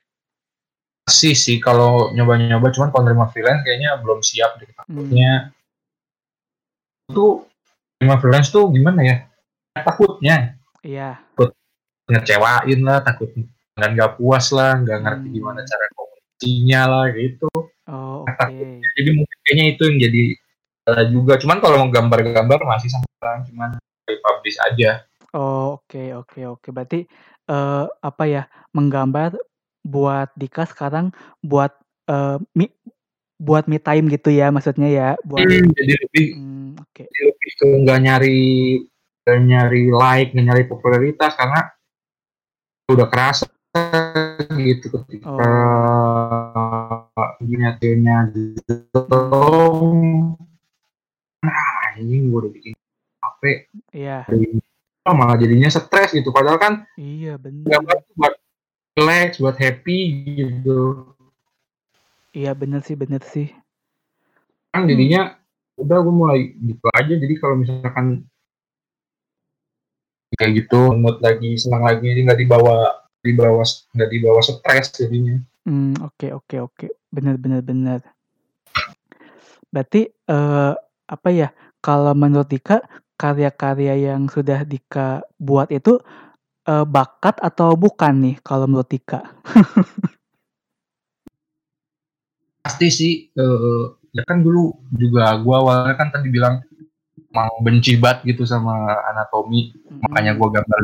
Sih 1.03 1.36
sih 1.36 1.60
kalau 1.60 2.15
nyoba-nyoba 2.15 2.72
cuman 2.72 2.88
kalau 2.89 3.03
nerima 3.03 3.27
freelance 3.27 3.63
kayaknya 3.67 4.00
belum 4.00 4.24
siap 4.24 4.55
deh 4.57 4.67
Hmm. 4.72 4.77
takutnya 4.79 5.31
tuh 7.12 7.43
nerima 8.00 8.15
freelance 8.19 8.50
tuh 8.50 8.72
gimana 8.72 9.00
ya 9.03 9.17
takutnya 9.75 10.55
Iya. 10.83 11.19
ngecewain 12.03 12.79
lah 12.83 13.00
takut 13.00 13.31
dan 13.79 13.89
nggak 13.95 14.19
puas 14.19 14.51
lah 14.51 14.75
nggak 14.79 15.00
ngerti 15.03 15.27
Hmm. 15.31 15.36
gimana 15.39 15.60
cara 15.63 15.86
komunikasinya 15.95 16.81
lah 16.88 17.05
gitu 17.15 17.51
Oh 17.83 18.24
Takut. 18.24 18.63
oke. 18.63 18.79
jadi 18.95 19.10
mungkin 19.12 19.38
kayaknya 19.43 19.65
itu 19.75 19.81
yang 19.83 19.98
jadi 20.00 20.24
uh, 20.88 21.03
juga 21.12 21.33
cuman 21.39 21.57
kalau 21.60 21.75
mau 21.83 21.89
gambar-gambar 21.91 22.60
masih 22.63 22.88
sama 22.91 23.07
orang 23.24 23.43
cuman 23.48 23.69
publish 24.07 24.55
aja 24.63 25.03
oh 25.36 25.79
oke 25.79 25.88
okay, 25.91 26.07
oke 26.15 26.31
okay, 26.31 26.43
oke 26.48 26.60
okay. 26.63 26.72
berarti 26.72 27.00
uh, 27.51 27.88
apa 28.00 28.24
ya 28.27 28.43
menggambar 28.72 29.36
buat 29.83 30.31
Dika 30.39 30.63
sekarang 30.65 31.11
buat 31.43 31.75
uh, 32.07 32.39
mi 32.55 32.71
buat 33.37 33.67
me 33.67 33.77
time 33.77 34.07
gitu 34.07 34.31
ya 34.31 34.49
maksudnya 34.49 34.87
ya 34.87 35.09
buat 35.27 35.43
hmm, 35.43 35.75
jadi 35.75 35.93
lebih 36.07 36.27
hmm, 36.39 36.69
okay. 36.79 37.05
lebih 37.11 37.49
ke 37.59 37.65
nggak 37.83 37.99
nyari 37.99 38.43
nggak 39.23 39.39
nyari 39.43 39.83
like 39.91 40.29
nggak 40.31 40.47
nyari 40.47 40.63
popularitas 40.67 41.35
karena 41.35 41.61
udah 42.87 43.07
kerasa 43.11 43.47
gitu 44.53 44.85
ketika 45.01 45.33
oh. 45.33 47.09
nyatanya 47.41 48.29
gitu. 48.31 48.99
Nah 51.41 51.97
ini 51.97 52.29
gue 52.29 52.37
udah 52.37 52.51
bikin 52.53 52.73
HP 53.23 53.41
iya. 53.95 54.27
Oh, 55.03 55.11
malah 55.11 55.35
jadinya 55.35 55.67
stres 55.67 56.15
gitu. 56.15 56.31
Padahal 56.31 56.59
kan 56.61 56.73
iya 56.95 57.35
benar 57.35 57.81
buat 58.15 58.33
relax 58.97 59.41
buat 59.41 59.57
happy 59.57 60.00
gitu 60.38 61.07
iya 62.33 62.51
bener 62.53 62.81
sih 62.81 62.97
bener 62.97 63.21
sih 63.25 63.50
kan 64.73 64.89
jadinya 64.89 65.38
hmm. 65.38 65.81
udah 65.85 65.97
gue 66.01 66.13
mulai 66.13 66.39
gitu 66.57 66.85
aja 66.93 67.13
jadi 67.13 67.33
kalau 67.38 67.55
misalkan 67.62 68.25
kayak 70.38 70.65
gitu 70.65 70.97
mood 70.97 71.21
lagi 71.21 71.57
senang 71.62 71.85
lagi 71.85 72.09
jadi 72.09 72.25
nggak 72.25 72.41
dibawa 72.41 73.03
dibawa 73.23 73.63
nggak 73.95 74.12
dibawa 74.12 74.39
stres 74.43 74.91
jadinya. 74.91 75.39
Hmm 75.63 75.95
oke 76.03 76.27
oke 76.35 76.55
oke. 76.59 76.88
Benar 77.07 77.39
benar 77.39 77.63
benar. 77.63 78.00
Berarti, 79.73 80.05
uh, 80.29 80.77
apa 81.09 81.29
ya, 81.33 81.50
kalau 81.81 82.13
menurut 82.13 82.45
Dika, 82.45 82.83
karya-karya 83.17 84.13
yang 84.13 84.29
sudah 84.29 84.62
Dika 84.62 85.25
buat 85.41 85.73
itu, 85.73 85.97
uh, 86.67 86.86
bakat 86.88 87.39
atau 87.39 87.75
bukan 87.75 88.13
nih 88.20 88.36
kalau 88.43 88.67
menurut 88.67 88.89
Dika? 88.89 89.22
Pasti 92.63 92.88
sih, 92.88 93.13
uh, 93.36 93.91
ya 94.15 94.24
kan 94.24 94.39
dulu 94.39 94.72
juga 94.96 95.36
gua 95.43 95.60
awalnya 95.63 95.96
kan 96.00 96.10
tadi 96.15 96.32
bilang, 96.32 96.63
mau 97.34 97.60
benci 97.60 98.00
banget 98.00 98.36
gitu 98.36 98.48
sama 98.48 98.96
anatomi, 99.12 99.74
-hmm. 99.74 100.00
makanya 100.08 100.32
gua 100.38 100.50
gambar 100.60 100.79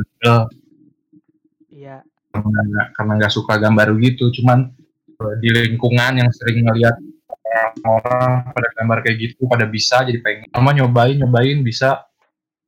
Iya. 1.72 2.04
Karena 2.30 2.92
karena 2.94 3.12
nggak 3.16 3.34
suka 3.34 3.56
gambar 3.56 3.96
gitu. 4.04 4.28
Cuman 4.36 4.76
uh, 5.24 5.36
di 5.40 5.50
lingkungan 5.50 6.20
yang 6.20 6.30
sering 6.36 6.68
ngeliat 6.68 7.00
orang 7.86 8.52
pada 8.54 8.70
gambar 8.78 8.98
kayak 9.02 9.18
gitu 9.18 9.48
pada 9.50 9.66
bisa 9.66 10.04
jadi 10.06 10.20
pengen. 10.22 10.48
Lama 10.54 10.72
nyobain 10.76 11.16
nyobain 11.18 11.60
bisa. 11.64 12.06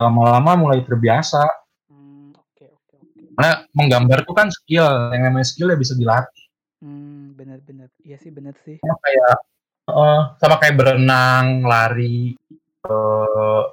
Lama-lama 0.01 0.57
mulai 0.57 0.81
terbiasa 0.81 1.45
hmm, 1.93 2.33
okay, 2.33 2.73
okay, 2.73 2.97
okay. 3.05 3.30
Karena 3.41 3.65
menggambar 3.73 4.21
tuh 4.21 4.37
kan 4.37 4.53
skill 4.53 5.09
yang 5.09 5.25
namanya 5.25 5.49
skill 5.49 5.73
ya 5.73 5.77
bisa 5.81 5.97
dilatih 5.97 6.45
hmm, 6.85 7.33
benar-benar 7.33 7.89
iya 8.05 8.21
sih 8.21 8.29
benar 8.29 8.53
sih 8.61 8.77
sama 8.77 8.95
kayak 9.01 9.35
uh, 9.89 10.21
sama 10.37 10.55
kayak 10.61 10.77
berenang 10.77 11.65
lari 11.65 12.37
uh, 12.85 13.65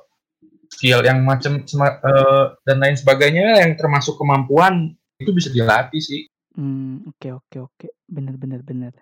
skill 0.73 1.05
yang 1.05 1.21
macam 1.21 1.61
uh, 1.61 2.57
dan 2.65 2.77
lain 2.81 2.97
sebagainya 2.97 3.61
yang 3.61 3.77
termasuk 3.77 4.17
kemampuan 4.17 4.97
itu 5.19 5.35
bisa 5.35 5.51
dilatih 5.51 5.99
sih. 5.99 6.23
Hmm 6.55 7.03
oke 7.11 7.29
oke 7.35 7.57
oke. 7.59 7.87
Bener 8.07 8.39
bener 8.39 8.63
bener. 8.63 8.95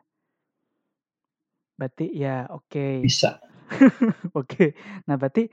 Berarti 1.77 2.09
ya 2.17 2.49
oke. 2.49 3.05
Bisa. 3.05 3.37
Oke. 4.39 4.79
Nah 5.11 5.19
berarti, 5.19 5.51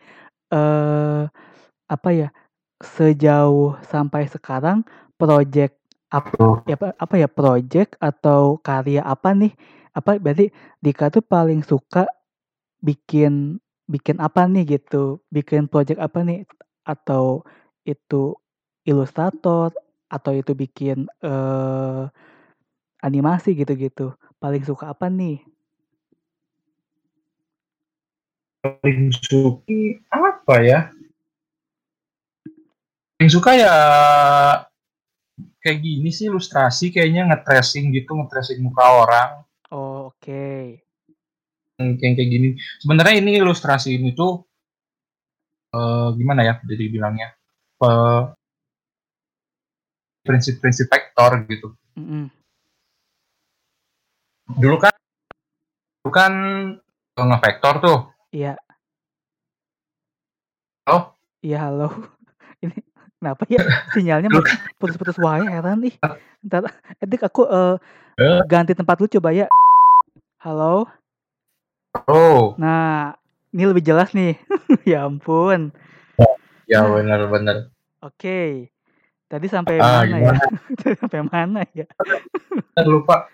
uh, 0.54 1.26
apa 1.90 2.10
ya, 2.14 2.30
sejauh 2.84 3.80
sampai 3.88 4.28
sekarang 4.28 4.84
project 5.16 5.80
apa 6.14 6.62
ya 6.70 6.78
apa 6.78 7.16
ya, 7.18 7.26
project 7.26 7.98
atau 7.98 8.62
karya 8.62 9.02
apa 9.02 9.34
nih, 9.34 9.50
apa 9.98 10.22
berarti 10.22 10.54
Dika 10.78 11.10
tuh 11.10 11.26
paling 11.26 11.66
suka 11.66 12.06
bikin 12.86 13.58
bikin 13.90 14.22
apa 14.22 14.46
nih 14.46 14.78
gitu, 14.78 15.24
bikin 15.34 15.66
project 15.66 15.98
apa 15.98 16.22
nih? 16.22 16.46
Atau 16.86 17.48
itu 17.88 18.38
ilustrator 18.86 19.74
atau 20.12 20.32
itu 20.38 20.54
bikin, 20.54 21.10
uh, 21.26 22.06
animasi 23.02 23.58
gitu-gitu, 23.58 24.14
paling 24.38 24.62
suka 24.62 24.94
apa 24.94 25.10
nih? 25.10 25.42
Paling 28.62 29.10
suka 29.10 29.74
apa 30.14 30.56
ya? 30.62 30.94
Paling 33.24 33.40
suka 33.40 33.56
ya 33.56 33.76
kayak 35.64 35.80
gini 35.80 36.12
sih 36.12 36.28
ilustrasi 36.28 36.92
kayaknya 36.92 37.32
nge-tracing 37.32 37.96
gitu, 37.96 38.20
nge-tracing 38.20 38.60
muka 38.60 38.84
orang. 38.84 39.48
Oh, 39.72 40.12
oke. 40.12 40.20
Okay. 40.20 40.84
Kayak 41.80 42.20
kayak 42.20 42.28
gini. 42.28 42.60
Sebenarnya 42.84 43.24
ini 43.24 43.40
ilustrasi 43.40 43.96
ini 43.96 44.12
tuh, 44.12 44.44
uh, 45.72 46.12
gimana 46.20 46.44
ya 46.44 46.60
jadi 46.68 46.84
bilangnya, 46.92 47.32
uh, 47.80 48.28
prinsip-prinsip 50.28 50.92
vektor 50.92 51.48
gitu. 51.48 51.72
Mm-hmm. 51.96 52.28
Dulu 54.60 54.76
kan, 54.84 54.96
dulu 56.04 56.12
kan 56.12 56.34
ngevektor 57.16 57.74
tuh. 57.80 58.00
Iya. 58.36 58.60
Halo? 60.84 61.16
Iya 61.40 61.72
halo. 61.72 61.88
Ini 62.68 62.93
kenapa 63.24 63.48
ya 63.48 63.64
sinyalnya 63.96 64.28
putus-putus 64.76 65.16
wae 65.16 65.48
heran 65.48 65.80
nih. 65.80 65.96
Ntar, 66.44 66.68
edik 67.00 67.24
aku 67.24 67.48
uh, 67.48 67.80
ganti 68.52 68.76
tempat 68.76 69.00
lu 69.00 69.08
coba 69.08 69.32
ya. 69.32 69.48
Halo. 70.44 70.92
Oh. 72.12 72.52
Nah, 72.60 73.16
ini 73.56 73.64
lebih 73.64 73.80
jelas 73.80 74.12
nih. 74.12 74.36
ya 74.92 75.08
ampun. 75.08 75.72
Ya 76.68 76.84
benar-benar. 76.84 77.72
Oke. 78.04 78.20
Okay. 78.20 78.50
Tadi 79.32 79.48
sampai 79.48 79.80
ah, 79.80 80.04
mana 80.04 80.18
ya? 80.20 80.36
sampai 81.02 81.20
mana 81.24 81.64
ya? 81.72 81.88
Saya 82.76 82.86
lupa. 82.92 83.32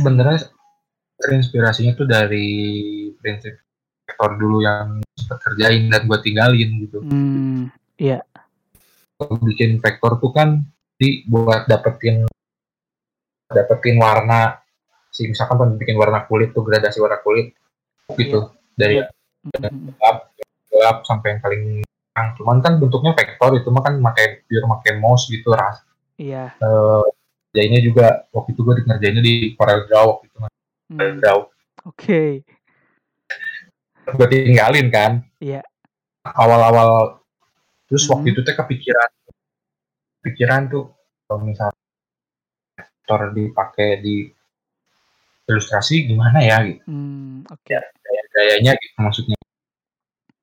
Sebenarnya 0.00 0.48
terinspirasinya 1.20 1.92
tuh 1.92 2.08
dari 2.08 2.48
prinsip 3.20 3.52
dulu 4.40 4.64
yang 4.64 5.04
sempat 5.12 5.38
kerjain 5.44 5.92
dan 5.92 6.08
gue 6.08 6.18
tinggalin 6.24 6.70
gitu. 6.88 6.98
Hmm, 7.04 7.68
iya. 8.00 8.24
Bikin 9.20 9.82
vektor 9.82 10.16
tuh 10.16 10.32
kan 10.32 10.64
di 10.96 11.24
buat 11.28 11.68
dapetin 11.68 12.24
dapetin 13.50 13.96
warna 13.98 14.62
si 15.10 15.26
misalkan 15.26 15.58
kan 15.58 15.70
bikin 15.74 15.98
warna 15.98 16.22
kulit 16.30 16.54
tuh 16.54 16.62
gradasi 16.62 17.02
warna 17.02 17.18
kulit 17.24 17.50
gitu 18.14 18.46
iya. 18.46 18.78
dari 18.78 18.96
iya. 19.02 19.06
gelap 19.58 20.16
gelap 20.70 20.96
sampai 21.02 21.34
yang 21.34 21.40
paling 21.42 21.62
Nah, 22.10 22.36
cuman 22.36 22.58
kan 22.60 22.76
bentuknya 22.76 23.14
vektor 23.14 23.54
itu 23.56 23.68
mah 23.70 23.80
kan 23.86 23.94
pakai 23.96 24.44
pure 24.44 24.66
pakai 24.66 24.92
mouse 24.98 25.30
gitu 25.30 25.54
ras. 25.54 25.80
Iya. 26.18 26.52
Uh, 26.60 27.06
ini 27.54 27.80
juga 27.80 28.28
waktu 28.34 28.52
itu 28.52 28.60
gue 28.60 28.74
ngerjainnya 28.84 29.22
di 29.22 29.34
Corel 29.54 29.86
Draw 29.86 30.04
waktu 30.04 30.24
itu 30.26 30.36
hmm. 30.36 30.50
Corel 30.98 31.14
Draw. 31.22 31.38
Oke. 31.88 31.96
Okay. 31.96 32.30
Gue 34.10 34.26
tinggalin 34.26 34.90
kan. 34.90 35.24
Iya. 35.40 35.62
Awal-awal 36.26 37.19
terus 37.90 38.06
hmm. 38.06 38.12
waktu 38.14 38.26
itu 38.30 38.40
teh 38.46 38.54
kepikiran 38.54 39.10
pikiran 40.22 40.62
tuh 40.70 40.94
kalau 41.26 41.42
misalnya 41.42 41.82
vektor 42.78 43.20
dipakai 43.34 43.90
di 43.98 44.16
ilustrasi 45.50 46.06
gimana 46.06 46.38
ya 46.38 46.62
gitu. 46.62 46.86
Hmm, 46.86 47.42
Oke. 47.50 47.74
Okay. 47.74 47.74
Ya, 47.74 47.82
gaya-gayanya 48.30 48.72
gitu 48.78 48.96
maksudnya 49.02 49.38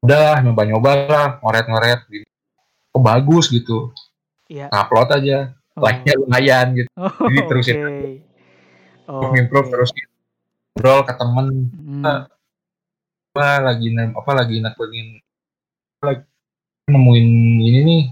udah 0.03 0.39
nyoba-nyoba 0.45 0.91
lah 1.09 1.27
ngoret-ngoret 1.41 2.05
gitu 2.07 2.27
oh 2.95 3.01
bagus 3.01 3.49
gitu 3.49 3.91
yeah. 4.47 4.69
upload 4.71 5.09
aja 5.11 5.57
oh. 5.75 5.83
like-nya 5.83 6.13
lumayan 6.15 6.67
gitu 6.77 6.89
oh, 6.95 7.11
jadi 7.27 7.39
terusin 7.49 7.75
okay. 7.75 8.13
oh, 9.09 9.33
improve 9.33 9.67
okay. 9.67 9.73
terus 9.73 9.89
gitu. 9.91 10.11
ngobrol 10.77 11.01
ke 11.03 11.13
temen 11.17 11.47
hmm. 11.73 12.03
apa 12.05 13.47
lagi 13.65 13.87
apa 13.93 14.31
lagi 14.31 14.55
nekunin 14.61 15.07
lagi 16.05 16.23
nemuin 16.87 17.27
ini 17.59 17.79
nih 17.83 18.03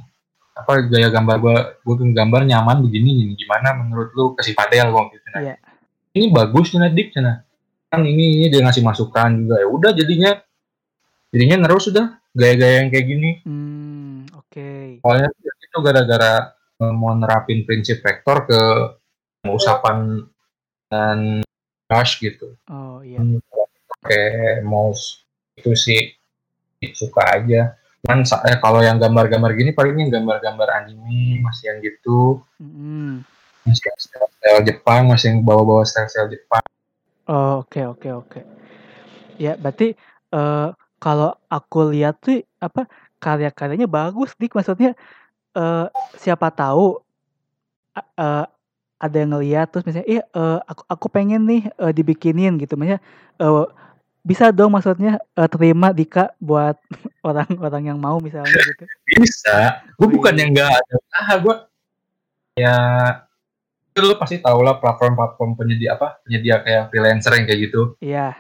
apa 0.56 0.88
gaya 0.88 1.08
gambar 1.08 1.36
gua 1.40 1.58
gua 1.84 1.96
gambar 2.00 2.44
nyaman 2.44 2.84
begini 2.84 3.32
gimana 3.40 3.76
menurut 3.76 4.12
lu 4.16 4.26
kasih 4.36 4.52
padel 4.56 4.92
kok 4.92 5.16
gitu 5.16 5.28
nah. 5.32 5.42
Yeah. 5.52 5.58
ini 6.16 6.32
bagus 6.32 6.76
nih 6.76 6.92
dik 6.92 7.16
cina 7.16 7.44
kan 7.88 8.04
ini, 8.04 8.44
ini 8.44 8.46
dia 8.52 8.60
ngasih 8.60 8.84
masukan 8.84 9.48
juga 9.48 9.64
ya 9.64 9.68
udah 9.72 9.92
jadinya 9.96 10.32
jadinya 11.32 11.58
nerus 11.64 11.88
sudah 11.88 12.20
gaya-gaya 12.36 12.84
yang 12.84 12.90
kayak 12.92 13.08
gini 13.08 13.32
hmm, 13.48 14.36
oke 14.36 14.52
okay. 14.52 15.00
soalnya 15.00 15.32
itu 15.40 15.78
gara-gara 15.80 16.34
eh, 16.84 16.94
mau 16.96 17.16
nerapin 17.16 17.64
prinsip 17.64 18.04
vektor 18.04 18.44
ke 18.44 18.62
usapan 19.48 20.28
dan 20.92 21.48
brush 21.88 22.20
gitu 22.20 22.60
oh 22.68 23.00
iya 23.00 23.24
hmm. 23.24 23.40
pakai 23.88 24.60
mouse 24.68 25.24
itu 25.56 25.72
sih 25.76 26.12
suka 26.92 27.24
aja 27.40 27.80
cuman 28.06 28.22
eh, 28.22 28.58
kalau 28.62 28.86
yang 28.86 29.02
gambar-gambar 29.02 29.58
gini 29.58 29.74
palingnya 29.74 30.22
gambar-gambar 30.22 30.70
anime 30.78 31.42
masih 31.42 31.74
yang 31.74 31.78
gitu 31.82 32.38
mm. 32.62 33.26
masih 33.66 33.82
yang 33.82 33.98
style, 33.98 34.62
Jepang 34.62 35.10
masih 35.10 35.34
yang 35.34 35.42
bawa-bawa 35.42 35.82
style-style 35.82 36.30
Jepang 36.30 36.62
oh 37.26 37.66
oke 37.66 37.74
okay, 37.74 37.84
oke 37.90 37.98
okay, 37.98 38.12
oke 38.14 38.30
okay. 38.30 38.44
ya 39.42 39.58
berarti 39.58 39.98
uh, 40.38 40.70
kalau 41.02 41.34
aku 41.50 41.90
lihat 41.90 42.22
tuh 42.22 42.46
apa 42.62 42.86
karya-karyanya 43.18 43.90
bagus 43.90 44.38
dik 44.38 44.54
maksudnya 44.54 44.94
uh, 45.58 45.90
siapa 46.22 46.54
tahu 46.54 47.02
uh, 48.22 48.46
ada 49.02 49.16
yang 49.18 49.34
ngeliat 49.34 49.74
terus 49.74 49.82
misalnya 49.82 50.22
eh 50.22 50.22
uh, 50.38 50.62
aku 50.62 50.86
aku 50.86 51.06
pengen 51.10 51.42
nih 51.50 51.74
uh, 51.82 51.90
dibikinin 51.90 52.62
gitu 52.62 52.78
maksudnya 52.78 53.02
uh, 53.42 53.66
bisa 54.26 54.50
dong 54.50 54.74
maksudnya 54.74 55.22
uh, 55.38 55.46
terima 55.46 55.94
Dika 55.94 56.34
buat 56.42 56.74
orang-orang 57.30 57.94
yang 57.94 58.00
mau 58.02 58.18
misalnya 58.18 58.50
gitu. 58.58 58.84
Bisa. 59.22 59.86
Gue 60.02 60.10
bukan 60.10 60.34
yang 60.34 60.50
nggak 60.50 60.72
ada 60.74 60.96
ah 61.14 61.30
gue 61.38 61.56
ya 62.58 62.76
lu 63.96 64.18
pasti 64.20 64.44
tau 64.44 64.60
lah 64.60 64.82
platform-platform 64.82 65.56
penyedia 65.56 65.96
apa 65.96 66.20
penyedia 66.28 66.60
kayak 66.66 66.90
freelancer 66.90 67.32
yang 67.38 67.46
kayak 67.46 67.62
gitu. 67.70 67.82
Iya. 68.02 68.34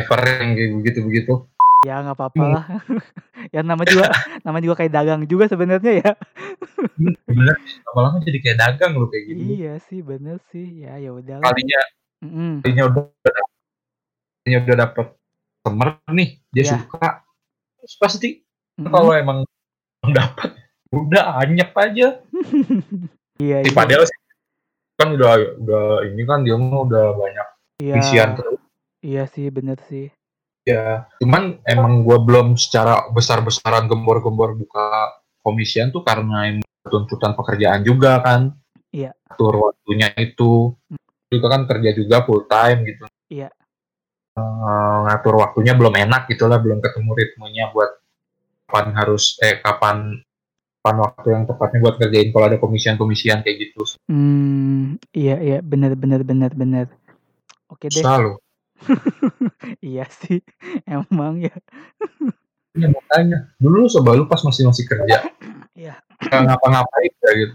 Fiverr 0.00 0.24
yang 0.40 0.50
kayak 0.56 0.70
begitu 0.80 0.98
begitu 1.04 1.34
ya 1.82 1.98
nggak 1.98 2.16
apa-apa 2.16 2.44
lah. 2.46 2.64
Ya 3.50 3.60
nama 3.60 3.82
juga 3.82 4.06
nama 4.46 4.62
juga 4.62 4.80
kayak 4.80 4.92
dagang 4.94 5.22
juga 5.26 5.50
sebenarnya 5.50 5.92
ya. 5.98 6.10
Bener. 7.26 7.58
Lama-lama 7.90 8.22
jadi 8.22 8.38
kayak 8.38 8.58
dagang 8.62 8.94
lo 8.94 9.10
kayak 9.10 9.34
gitu 9.34 9.42
iya 9.58 9.74
sih 9.82 9.98
bener 10.00 10.38
sih. 10.54 10.86
Ya 10.86 10.96
ya 11.02 11.10
udah 11.10 11.42
kalinya 11.42 11.80
mm 12.22 12.30
-hmm. 12.30 12.52
kalinya 12.62 12.84
udah 12.86 13.02
udah 14.46 14.76
dapet 14.88 15.06
temer 15.62 15.88
nih 16.10 16.30
dia 16.50 16.62
yeah. 16.66 16.70
suka. 16.82 17.08
Terus 17.82 17.94
pasti 17.98 18.28
mm 18.42 18.82
-hmm. 18.82 18.90
kalau 18.90 19.12
emang 19.14 19.38
dapat 20.02 20.50
udah 20.92 21.24
anyep 21.42 21.70
aja. 21.74 22.08
Iya, 23.40 23.58
iya. 23.64 23.74
padahal 23.74 24.06
sih 24.06 24.18
kan 24.94 25.18
udah 25.18 25.34
udah 25.58 25.86
ini 26.06 26.22
kan 26.22 26.46
dia 26.46 26.54
udah 26.54 27.16
banyak 27.16 27.48
iya. 27.82 27.98
isian 27.98 28.38
terus. 28.38 28.60
Iya 29.02 29.26
sih 29.26 29.50
bener 29.50 29.82
sih. 29.90 30.14
Ya 30.62 31.10
cuman 31.18 31.58
emang 31.66 32.06
gue 32.06 32.22
belum 32.22 32.54
secara 32.54 33.10
besar-besaran 33.10 33.90
gembor-gembor 33.90 34.54
buka 34.54 35.16
komisian 35.42 35.90
tuh 35.90 36.06
karena 36.06 36.54
tuntutan 36.86 37.34
pekerjaan 37.34 37.82
juga 37.82 38.22
kan. 38.22 38.54
Iya. 38.94 39.10
Atur 39.26 39.58
waktunya 39.58 40.14
itu. 40.22 40.78
Juga 41.32 41.46
kan 41.50 41.66
kerja 41.66 41.90
juga 41.98 42.22
full 42.22 42.46
time 42.46 42.78
gitu. 42.86 43.04
Iya 43.26 43.50
uh, 44.36 44.96
ngatur 45.08 45.34
waktunya 45.40 45.72
belum 45.76 45.94
enak 45.96 46.28
gitulah 46.30 46.58
belum 46.60 46.80
ketemu 46.80 47.10
ritmenya 47.12 47.64
buat 47.72 47.90
kapan 48.68 48.86
harus 48.96 49.36
eh 49.44 49.60
kapan 49.60 50.20
kapan 50.80 50.96
waktu 50.98 51.26
yang 51.30 51.42
tepatnya 51.46 51.78
buat 51.78 51.96
kerjain 52.00 52.28
kalau 52.32 52.46
ada 52.48 52.58
komisian-komisian 52.58 53.44
kayak 53.44 53.56
gitu 53.68 53.84
hmm 54.08 54.98
iya 55.12 55.36
iya 55.40 55.58
benar 55.60 55.92
benar 55.94 56.24
benar 56.24 56.50
benar 56.56 56.86
oke 57.68 57.86
deh 57.86 58.02
selalu 58.02 58.40
iya 59.94 60.06
sih, 60.10 60.42
emang 60.86 61.38
ya. 61.38 61.54
Ya 62.72 62.88
makanya, 62.88 63.52
dulu 63.60 63.86
coba 63.86 64.10
lu 64.16 64.24
pas 64.26 64.42
masih 64.42 64.66
masih 64.66 64.84
kerja. 64.88 65.28
Iya. 65.76 65.94
Ngapa-ngapain 66.18 67.12
ya 67.12 67.30
gitu. 67.36 67.54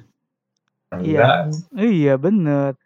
Iya, 1.04 1.28
iya 1.76 2.14
bener. 2.16 2.80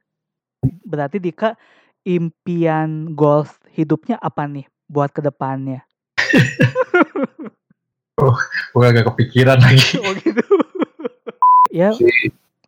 Berarti 0.64 1.22
Dika 1.22 1.54
impian 2.02 3.14
goals 3.14 3.61
hidupnya 3.76 4.20
apa 4.20 4.48
nih 4.48 4.68
buat 4.92 5.12
ke 5.12 5.24
depannya? 5.24 5.84
oh, 8.22 8.38
gue 8.76 8.86
agak 8.86 9.08
kepikiran 9.14 9.60
lagi. 9.60 10.00
Oh 10.06 10.14
gitu. 10.16 10.44
ya, 11.72 11.96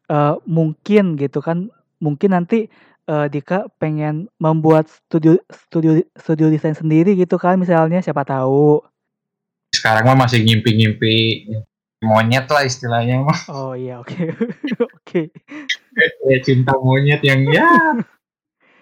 uh, 0.08 0.40
mungkin 0.48 1.20
gitu 1.20 1.44
kan, 1.44 1.68
mungkin 2.00 2.36
nanti 2.36 2.72
uh, 3.08 3.28
Dika 3.28 3.68
pengen 3.80 4.32
membuat 4.40 4.88
studio 4.88 5.36
studio 5.52 6.00
studio 6.16 6.48
desain 6.48 6.76
sendiri 6.76 7.16
gitu 7.20 7.36
kan 7.36 7.60
misalnya 7.60 8.00
siapa 8.00 8.24
tahu. 8.24 8.80
Sekarang 9.74 10.08
mah 10.08 10.28
masih 10.28 10.46
ngimpi-ngimpi 10.46 11.48
monyet 12.04 12.48
lah 12.48 12.64
istilahnya 12.64 13.24
mah. 13.24 13.40
Oh 13.52 13.74
iya 13.76 14.00
oke 14.00 14.16
oke. 14.80 14.88
Okay. 15.04 15.26
cinta 16.44 16.76
monyet 16.80 17.20
yang 17.24 17.44
ya 17.52 18.00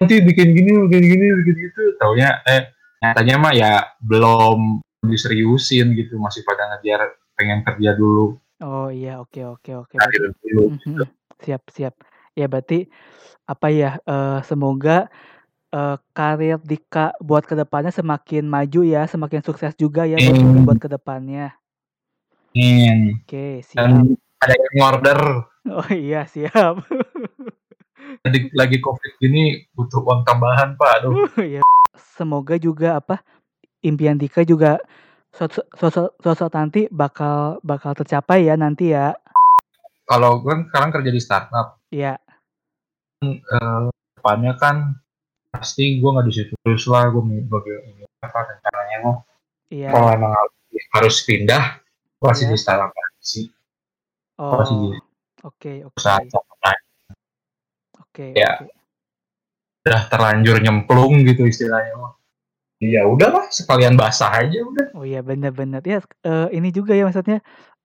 nanti 0.01 0.15
bikin 0.25 0.57
gini 0.57 0.71
bikin 0.89 1.03
gini 1.05 1.25
bikin 1.45 1.55
gitu 1.69 1.81
taunya 2.01 2.41
eh 2.49 2.73
nyatanya 3.01 3.35
mah 3.37 3.53
ya 3.53 3.71
belum 4.01 4.81
diseriusin 5.05 5.97
gitu 5.97 6.17
masih 6.21 6.45
pada 6.45 6.73
ngejar 6.73 7.17
pengen 7.33 7.65
kerja 7.65 7.97
dulu. 7.97 8.37
Oh 8.61 8.93
iya 8.93 9.17
oke 9.17 9.41
oke 9.41 9.71
oke. 9.73 9.95
Dulu, 9.97 10.77
gitu. 10.77 11.05
Siap 11.41 11.63
siap. 11.73 11.93
Ya 12.37 12.45
berarti 12.45 12.85
apa 13.49 13.67
ya, 13.73 13.97
uh, 14.05 14.39
semoga, 14.45 15.09
uh, 15.73 15.97
karir 16.13 16.61
Dika 16.61 17.17
buat 17.17 17.43
ke 17.43 17.57
depannya 17.57 17.89
semakin 17.89 18.45
maju 18.45 18.85
ya, 18.85 19.09
semakin 19.09 19.41
sukses 19.41 19.73
juga 19.75 20.05
ya 20.05 20.21
buat 20.21 20.37
hmm. 20.37 20.63
buat 20.69 20.77
ke 20.77 20.87
depannya. 20.87 21.57
Hmm. 22.53 23.17
Oke, 23.25 23.65
siap. 23.65 23.89
ada 24.41 24.53
yang 24.53 24.77
order. 24.79 25.21
Oh 25.61 25.85
iya, 25.93 26.25
siap. 26.25 26.81
Lagi 28.21 28.39
lagi 28.53 28.77
Covid 28.77 29.13
gini 29.17 29.65
butuh 29.73 30.01
uang 30.05 30.21
tambahan, 30.27 30.77
Pak, 30.77 30.89
aduh. 31.01 31.11
Uh, 31.11 31.43
iya. 31.57 31.61
Semoga 32.17 32.55
juga 32.61 33.01
apa, 33.01 33.21
impian 33.81 34.17
Dika 34.17 34.45
juga 34.45 34.77
suatu 35.33 35.63
suatu 35.73 36.13
suatu 36.21 36.45
nanti 36.53 36.85
bakal 36.91 37.57
bakal 37.65 37.97
tercapai 37.97 38.45
ya 38.45 38.55
nanti 38.59 38.93
ya. 38.93 39.15
Kalau 40.05 40.43
kan 40.43 40.69
sekarang 40.69 40.89
kerja 40.91 41.11
di 41.13 41.21
startup. 41.23 41.81
Iya 41.89 42.19
uh, 43.25 43.89
depannya 44.17 44.53
kan 44.57 44.97
pasti 45.51 45.99
gue 45.99 46.09
nggak 46.09 46.27
di 46.27 46.33
situ 46.33 46.53
terus 46.63 46.87
lah 46.87 47.11
gue 47.11 47.21
bagi 47.45 47.73
ini 47.91 48.03
apa 48.23 48.39
rencananya 48.39 48.97
mau 49.03 49.15
iya. 49.67 49.89
kalau 49.91 50.09
emang 50.15 50.31
harus 50.95 51.15
pindah 51.27 51.83
pasti 52.17 52.47
iya. 52.47 52.51
di 52.55 52.57
startup 52.57 52.91
sih 53.19 53.45
oh 54.39 54.55
pasti 54.57 54.73
di 54.79 54.87
oke 55.43 55.73
oke 55.91 56.01
oke 58.11 58.27
ya 58.35 58.51
udah 59.87 60.01
terlanjur 60.11 60.59
nyemplung 60.61 61.23
gitu 61.25 61.47
istilahnya 61.47 61.95
mah 61.97 62.13
ya 62.77 63.07
udahlah 63.07 63.49
sekalian 63.49 63.95
basah 63.95 64.29
aja 64.29 64.61
udah 64.61 64.87
oh 64.99 65.07
iya 65.07 65.23
benar-benar 65.23 65.81
ya 65.87 66.03
uh, 66.27 66.51
ini 66.51 66.69
juga 66.69 66.93
ya 66.93 67.07
maksudnya 67.07 67.39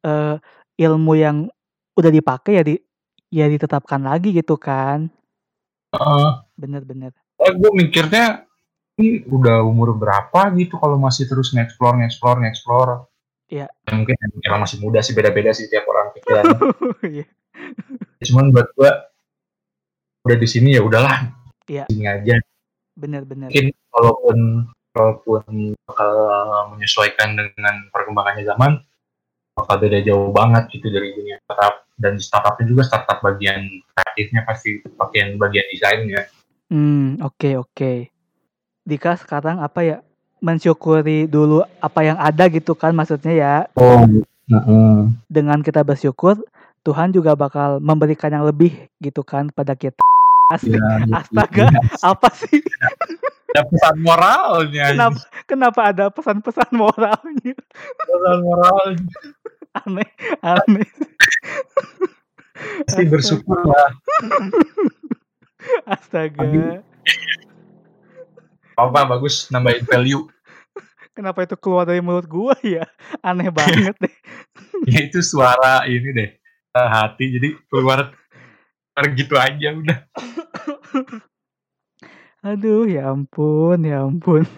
uh, 0.04 0.36
ilmu 0.76 1.12
yang 1.16 1.48
udah 1.96 2.10
dipakai 2.12 2.60
ya 2.60 2.62
di 2.66 2.74
ya 3.32 3.48
ditetapkan 3.48 4.04
lagi 4.04 4.36
gitu 4.36 4.60
kan 4.60 5.08
Uh, 5.94 6.42
bener-bener. 6.58 7.14
Eh, 7.40 7.52
gue 7.54 7.70
mikirnya 7.72 8.44
ini 8.96 9.24
udah 9.28 9.62
umur 9.62 9.94
berapa 9.94 10.50
gitu 10.56 10.80
kalau 10.80 10.96
masih 10.98 11.28
terus 11.28 11.52
nge-explore, 11.52 12.00
nge-explore, 12.00 12.38
nge-explore. 12.42 12.92
Iya. 13.46 13.68
Ya, 13.70 13.92
mungkin 13.94 14.16
emang 14.42 14.66
masih 14.66 14.82
muda 14.82 15.00
sih, 15.04 15.14
beda-beda 15.14 15.54
sih 15.54 15.70
tiap 15.70 15.86
orang 15.86 16.10
pikiran. 16.16 16.44
Iya. 17.16 17.26
Cuman 18.28 18.52
buat 18.52 18.68
gue 18.74 18.90
udah 20.26 20.36
di 20.36 20.48
sini 20.50 20.74
ya 20.74 20.82
udahlah. 20.82 21.30
Iya. 21.70 21.86
Sini 21.86 22.04
aja. 22.10 22.42
Bener-bener. 22.98 23.46
Mungkin 23.46 23.70
walaupun 23.94 24.38
walaupun 24.96 25.42
bakal 25.86 26.10
menyesuaikan 26.74 27.38
dengan 27.38 27.74
perkembangannya 27.94 28.42
zaman, 28.42 28.82
bakal 29.54 29.76
beda 29.78 29.98
jauh 30.02 30.34
banget 30.34 30.66
gitu 30.74 30.90
dari 30.90 31.14
dunia 31.14 31.38
startup 31.46 31.86
dan 31.96 32.18
startupnya 32.18 32.64
juga 32.66 32.82
startup 32.84 33.18
bagian 33.22 33.70
kreatifnya 33.94 34.42
pasti 34.44 34.82
bagian 34.98 35.38
bagian 35.38 35.66
desainnya. 35.70 36.22
Hmm 36.68 37.22
oke 37.22 37.38
okay, 37.38 37.52
oke. 37.54 37.70
Okay. 37.72 37.96
Dika 38.86 39.14
sekarang 39.18 39.62
apa 39.62 39.80
ya 39.82 39.96
mensyukuri 40.42 41.26
dulu 41.26 41.64
apa 41.80 42.00
yang 42.02 42.18
ada 42.18 42.50
gitu 42.50 42.74
kan 42.74 42.92
maksudnya 42.92 43.32
ya. 43.32 43.54
Oh. 43.78 44.02
Uh 44.46 44.58
-uh. 44.62 44.94
Dengan 45.26 45.58
kita 45.58 45.82
bersyukur 45.82 46.38
Tuhan 46.86 47.10
juga 47.10 47.34
bakal 47.34 47.82
memberikan 47.82 48.30
yang 48.30 48.46
lebih 48.46 48.86
gitu 49.02 49.26
kan 49.26 49.50
pada 49.50 49.74
kita. 49.74 49.98
Asli, 50.46 50.78
ya, 50.78 51.02
astaga, 51.10 51.66
ya. 51.74 51.80
apa 52.06 52.28
sih? 52.30 52.62
Ada 53.50 53.66
pesan 53.66 53.96
moralnya. 53.98 54.84
Kenapa, 54.94 55.20
kenapa 55.50 55.80
ada 55.90 56.04
pesan-pesan 56.06 56.70
moralnya? 56.70 57.54
Pesan 57.98 58.38
moralnya. 58.46 59.10
aneh, 59.74 60.08
aneh. 60.46 60.88
Pasti 62.86 63.04
bersyukur 63.10 63.58
lah. 63.66 63.90
Astaga. 65.90 66.86
Apa 68.78 69.00
bagus 69.08 69.50
nambahin 69.50 69.82
value. 69.82 70.30
Kenapa 71.16 71.48
itu 71.48 71.56
keluar 71.56 71.88
dari 71.88 72.04
mulut 72.04 72.28
gua 72.28 72.54
ya? 72.60 72.84
Aneh 73.24 73.48
banget 73.48 73.96
deh. 73.98 74.14
ya 74.92 75.00
itu 75.08 75.24
suara 75.24 75.88
ini 75.88 76.12
deh. 76.12 76.30
Hati 76.76 77.40
jadi 77.40 77.56
keluar 77.72 78.12
keluar 78.12 78.12
gitu 79.12 79.36
aja 79.36 79.68
udah. 79.76 79.98
Aduh, 82.46 82.88
ya 82.88 83.12
ampun 83.12 83.84
ya 83.84 84.08
ampun. 84.08 84.48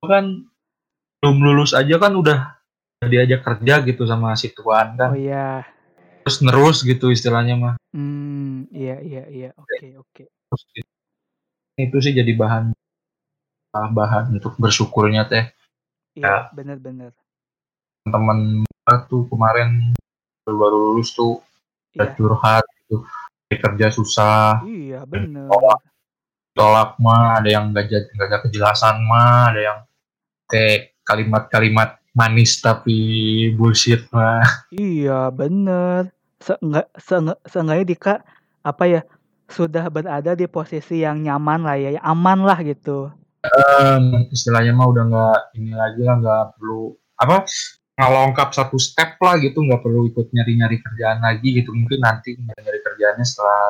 Kan 0.00 0.48
belum 1.20 1.36
lulus 1.44 1.76
aja 1.76 2.00
kan 2.00 2.16
udah 2.16 2.56
diajak 3.04 3.44
kerja 3.44 3.84
gitu 3.84 4.08
sama 4.08 4.32
si 4.40 4.48
tuan 4.56 4.96
Oh 4.96 4.98
kan. 5.00 5.10
iya. 5.12 5.68
Terus 6.24 6.40
nerus 6.40 6.80
gitu 6.80 7.12
istilahnya 7.12 7.54
mah. 7.60 7.74
Mmm, 7.92 8.72
iya 8.72 8.96
iya 9.04 9.24
iya, 9.28 9.48
oke 9.56 9.86
oke. 10.00 10.22
Terus 10.30 10.62
gitu. 10.72 10.88
Itu 11.80 11.96
sih 12.00 12.12
jadi 12.16 12.32
bahan 12.36 12.72
ah, 13.76 13.88
bahan 13.92 14.40
untuk 14.40 14.56
bersyukurnya 14.56 15.28
teh. 15.28 15.44
Iya, 16.16 16.48
Ya. 16.48 16.80
bener. 16.80 17.12
Temen 18.08 18.64
tuh 19.10 19.28
kemarin 19.28 19.92
baru 20.48 20.96
lulus 20.96 21.12
tuh 21.12 21.44
udah 21.94 22.08
Iya. 22.10 22.16
curhat 22.16 22.64
gitu. 22.90 23.06
Kerja 23.50 23.90
susah, 23.90 24.62
Iya, 24.62 25.02
bener. 25.06 25.50
tolak 25.50 25.82
tolak 26.54 26.90
mah, 27.02 27.38
ada 27.42 27.50
yang 27.50 27.70
nggak 27.74 27.86
jadi 27.86 28.06
nggak 28.14 28.28
ada 28.30 28.38
kejelasan 28.46 29.02
mah, 29.06 29.50
ada 29.50 29.60
yang 29.62 29.78
kayak 30.46 30.94
kalimat-kalimat 31.02 31.98
manis 32.14 32.58
tapi 32.62 32.98
bullshit 33.54 34.06
mah. 34.14 34.42
Iya, 34.74 35.30
bener. 35.34 36.14
Seenggak 36.38 36.94
seenggaknya 37.46 37.84
Dika, 37.86 38.14
apa 38.62 38.84
ya, 38.86 39.00
sudah 39.50 39.90
berada 39.90 40.38
di 40.38 40.46
posisi 40.46 41.02
yang 41.02 41.22
nyaman 41.26 41.66
lah 41.66 41.74
ya, 41.74 41.98
aman 42.06 42.46
lah 42.46 42.58
gitu. 42.62 43.10
Mmm, 43.42 44.30
istilahnya 44.30 44.76
mah 44.76 44.86
udah 44.94 45.04
nggak 45.10 45.38
ini 45.58 45.74
lagi 45.74 46.00
lah, 46.06 46.16
nggak 46.22 46.44
perlu 46.54 46.94
apa, 47.18 47.44
ngelongkap 48.00 48.56
satu 48.56 48.76
step 48.80 49.20
lah 49.20 49.36
gitu, 49.40 49.60
nggak 49.60 49.80
perlu 49.84 50.08
ikut 50.08 50.32
nyari-nyari 50.32 50.80
kerjaan 50.80 51.20
lagi 51.20 51.60
gitu. 51.60 51.72
Mungkin 51.76 52.00
nanti 52.00 52.36
nyari-nyari 52.36 52.79
kerjaannya 53.00 53.24
setelah 53.24 53.60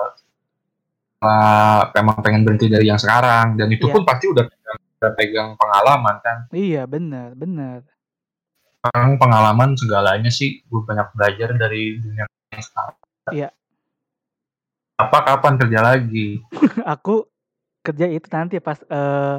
setelah 1.14 1.47
emang 1.95 2.19
pengen 2.19 2.43
berhenti 2.43 2.66
dari 2.66 2.90
yang 2.90 2.99
sekarang 2.99 3.55
dan 3.55 3.71
itu 3.71 3.87
Iya. 3.87 3.95
pun 3.95 4.03
pasti 4.03 4.27
udah 4.27 4.45
pegang 4.51 4.79
udah 4.99 5.12
pegang 5.14 5.49
pengalaman 5.55 6.16
kan. 6.19 6.38
Iya, 6.51 6.83
bener 6.90 7.38
bener. 7.38 7.87
Sekarang 8.83 9.21
pengalaman 9.23 9.79
segalanya 9.79 10.33
sih, 10.33 10.66
gue 10.66 10.81
banyak 10.83 11.14
belajar 11.14 11.55
dari 11.55 12.01
dunia 12.03 12.25
yang 12.27 12.64
sekarang. 12.64 12.97
Iya. 13.31 13.49
Apa 14.99 15.19
kapan 15.23 15.55
kerja 15.61 15.79
lagi? 15.79 16.43
Aku 16.99 17.29
kerja 17.87 18.11
itu 18.11 18.27
nanti 18.35 18.59
pas, 18.59 18.81
eee, 18.83 19.37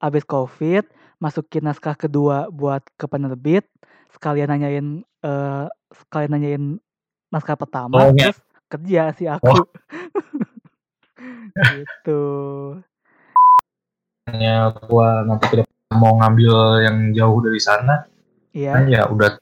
habis 0.00 0.24
Covid, 0.24 0.86
masukin 1.18 1.66
naskah 1.66 1.98
kedua 1.98 2.48
buat 2.48 2.80
ke 2.94 3.06
penerbit, 3.10 3.66
sekalian 4.14 4.48
nanyain, 4.50 5.02
eee, 5.02 5.64
sekalian 5.90 6.32
nanyain 6.32 6.64
naskah 7.28 7.58
pertama, 7.58 7.98
Oh, 7.98 8.10
iya. 8.14 8.30
terus 8.30 8.38
kerja 8.68 9.12
sih 9.16 9.28
aku. 9.28 9.48
Gitu. 11.58 12.22
Misalnya 14.28 14.70
gua 14.86 15.26
nanti 15.26 15.64
mau 15.90 16.14
ngambil 16.20 16.54
yang 16.86 16.96
jauh 17.16 17.42
dari 17.42 17.58
sana, 17.58 18.06
kan 18.54 18.86
Iya. 18.86 19.02
ya 19.02 19.02
udah 19.10 19.34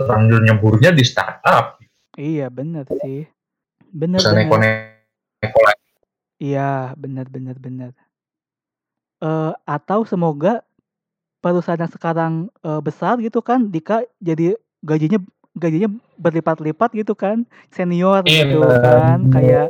terlanjur 0.00 0.40
nyeburnya 0.46 0.94
di 0.96 1.04
startup. 1.04 1.76
Iya, 2.16 2.48
bener 2.48 2.88
sih. 3.04 3.28
Bener 3.92 4.22
Bisa 4.24 4.32
lagi. 4.32 4.48
Iya, 6.40 6.96
bener 6.96 7.26
bener 7.28 7.56
bener. 7.60 7.92
Eee, 9.20 9.52
atau 9.64 10.04
semoga 10.04 10.60
perusahaan 11.40 11.80
yang 11.80 11.92
sekarang, 11.92 12.32
eee, 12.64 12.80
besar 12.84 13.16
gitu 13.20 13.40
kan, 13.40 13.68
Dika, 13.72 14.04
jadi 14.20 14.56
gajinya 14.84 15.20
gajinya 15.56 15.88
berlipat-lipat 16.20 16.92
gitu 16.92 17.16
kan, 17.16 17.48
senior 17.72 18.22
gitu 18.28 18.60
Iya. 18.60 18.80
kan, 18.84 19.16
kayak 19.32 19.68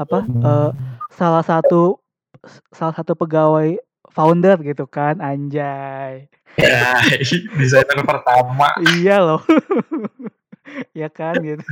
apa, 0.00 0.24
eee, 0.26 0.70
salah 1.12 1.44
satu 1.44 2.00
salah 2.72 2.96
satu 2.96 3.12
pegawai 3.12 3.76
founder 4.10 4.56
gitu 4.64 4.88
kan, 4.88 5.20
anjay. 5.20 6.24
Ya, 6.56 6.96
desainer 7.60 8.00
pertama. 8.02 8.72
Iya 8.80 9.16
loh. 9.20 9.40
Ya 10.94 11.10
kan, 11.10 11.42
gitu. 11.42 11.62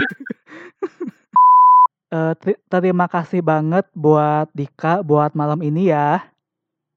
Eee, 2.09 2.33
te 2.41 2.57
terima 2.73 3.05
kasih 3.05 3.45
banget 3.45 3.85
buat 3.93 4.49
Dika, 4.57 5.05
buat 5.05 5.37
malam 5.37 5.61
ini 5.61 5.93
ya. 5.93 6.25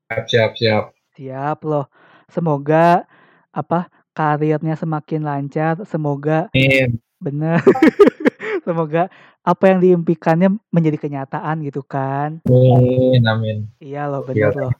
Siap 0.09 0.25
siap 0.31 0.51
siap. 0.55 0.83
Siap 1.19 1.59
loh. 1.67 1.85
Semoga 2.31 3.03
apa, 3.51 3.91
karirnya 4.11 4.75
semakin 4.75 5.21
lancar, 5.23 5.79
semoga 5.87 6.51
Amin. 6.51 6.99
bener. 7.17 7.59
Semoga 8.61 9.09
apa 9.41 9.73
yang 9.73 9.81
diimpikannya 9.81 10.53
menjadi 10.69 11.01
kenyataan 11.01 11.65
gitu 11.65 11.81
kan. 11.81 12.45
Amin 12.45 13.25
amin. 13.25 13.65
Iya 13.81 14.05
loh, 14.05 14.21
Iya, 14.29 14.53
bener 14.53 14.69
loh. 14.69 14.73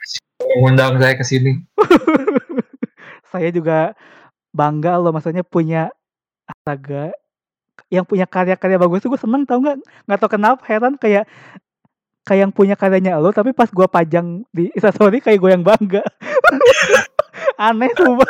mengundang 0.54 1.02
saya 1.02 1.18
ke 1.18 1.26
sini. 1.26 1.66
Saya 3.32 3.50
juga 3.50 3.98
bangga 4.54 5.00
loh, 5.02 5.10
maksudnya 5.16 5.42
punya 5.42 5.90
astaga, 6.46 7.16
yang 7.88 8.04
punya 8.04 8.28
karya-karya 8.28 8.78
bagus 8.78 9.02
tuh 9.02 9.16
gue 9.16 9.22
seneng 9.24 9.48
tau 9.48 9.64
nggak? 9.64 9.80
Nggak 10.06 10.20
tahu 10.20 10.30
kenapa 10.36 10.62
heran 10.68 10.94
kayak 11.00 11.26
kayak 12.28 12.42
yang 12.46 12.54
punya 12.54 12.76
karyanya 12.78 13.18
elu, 13.18 13.34
tapi 13.34 13.50
pas 13.56 13.72
gua 13.72 13.88
pajang 13.90 14.46
di 14.54 14.70
instastory 14.78 15.24
kayak 15.24 15.40
gue 15.42 15.52
yang 15.58 15.64
bangga. 15.66 16.04
Aneh 17.72 17.90
sumpah. 17.98 18.30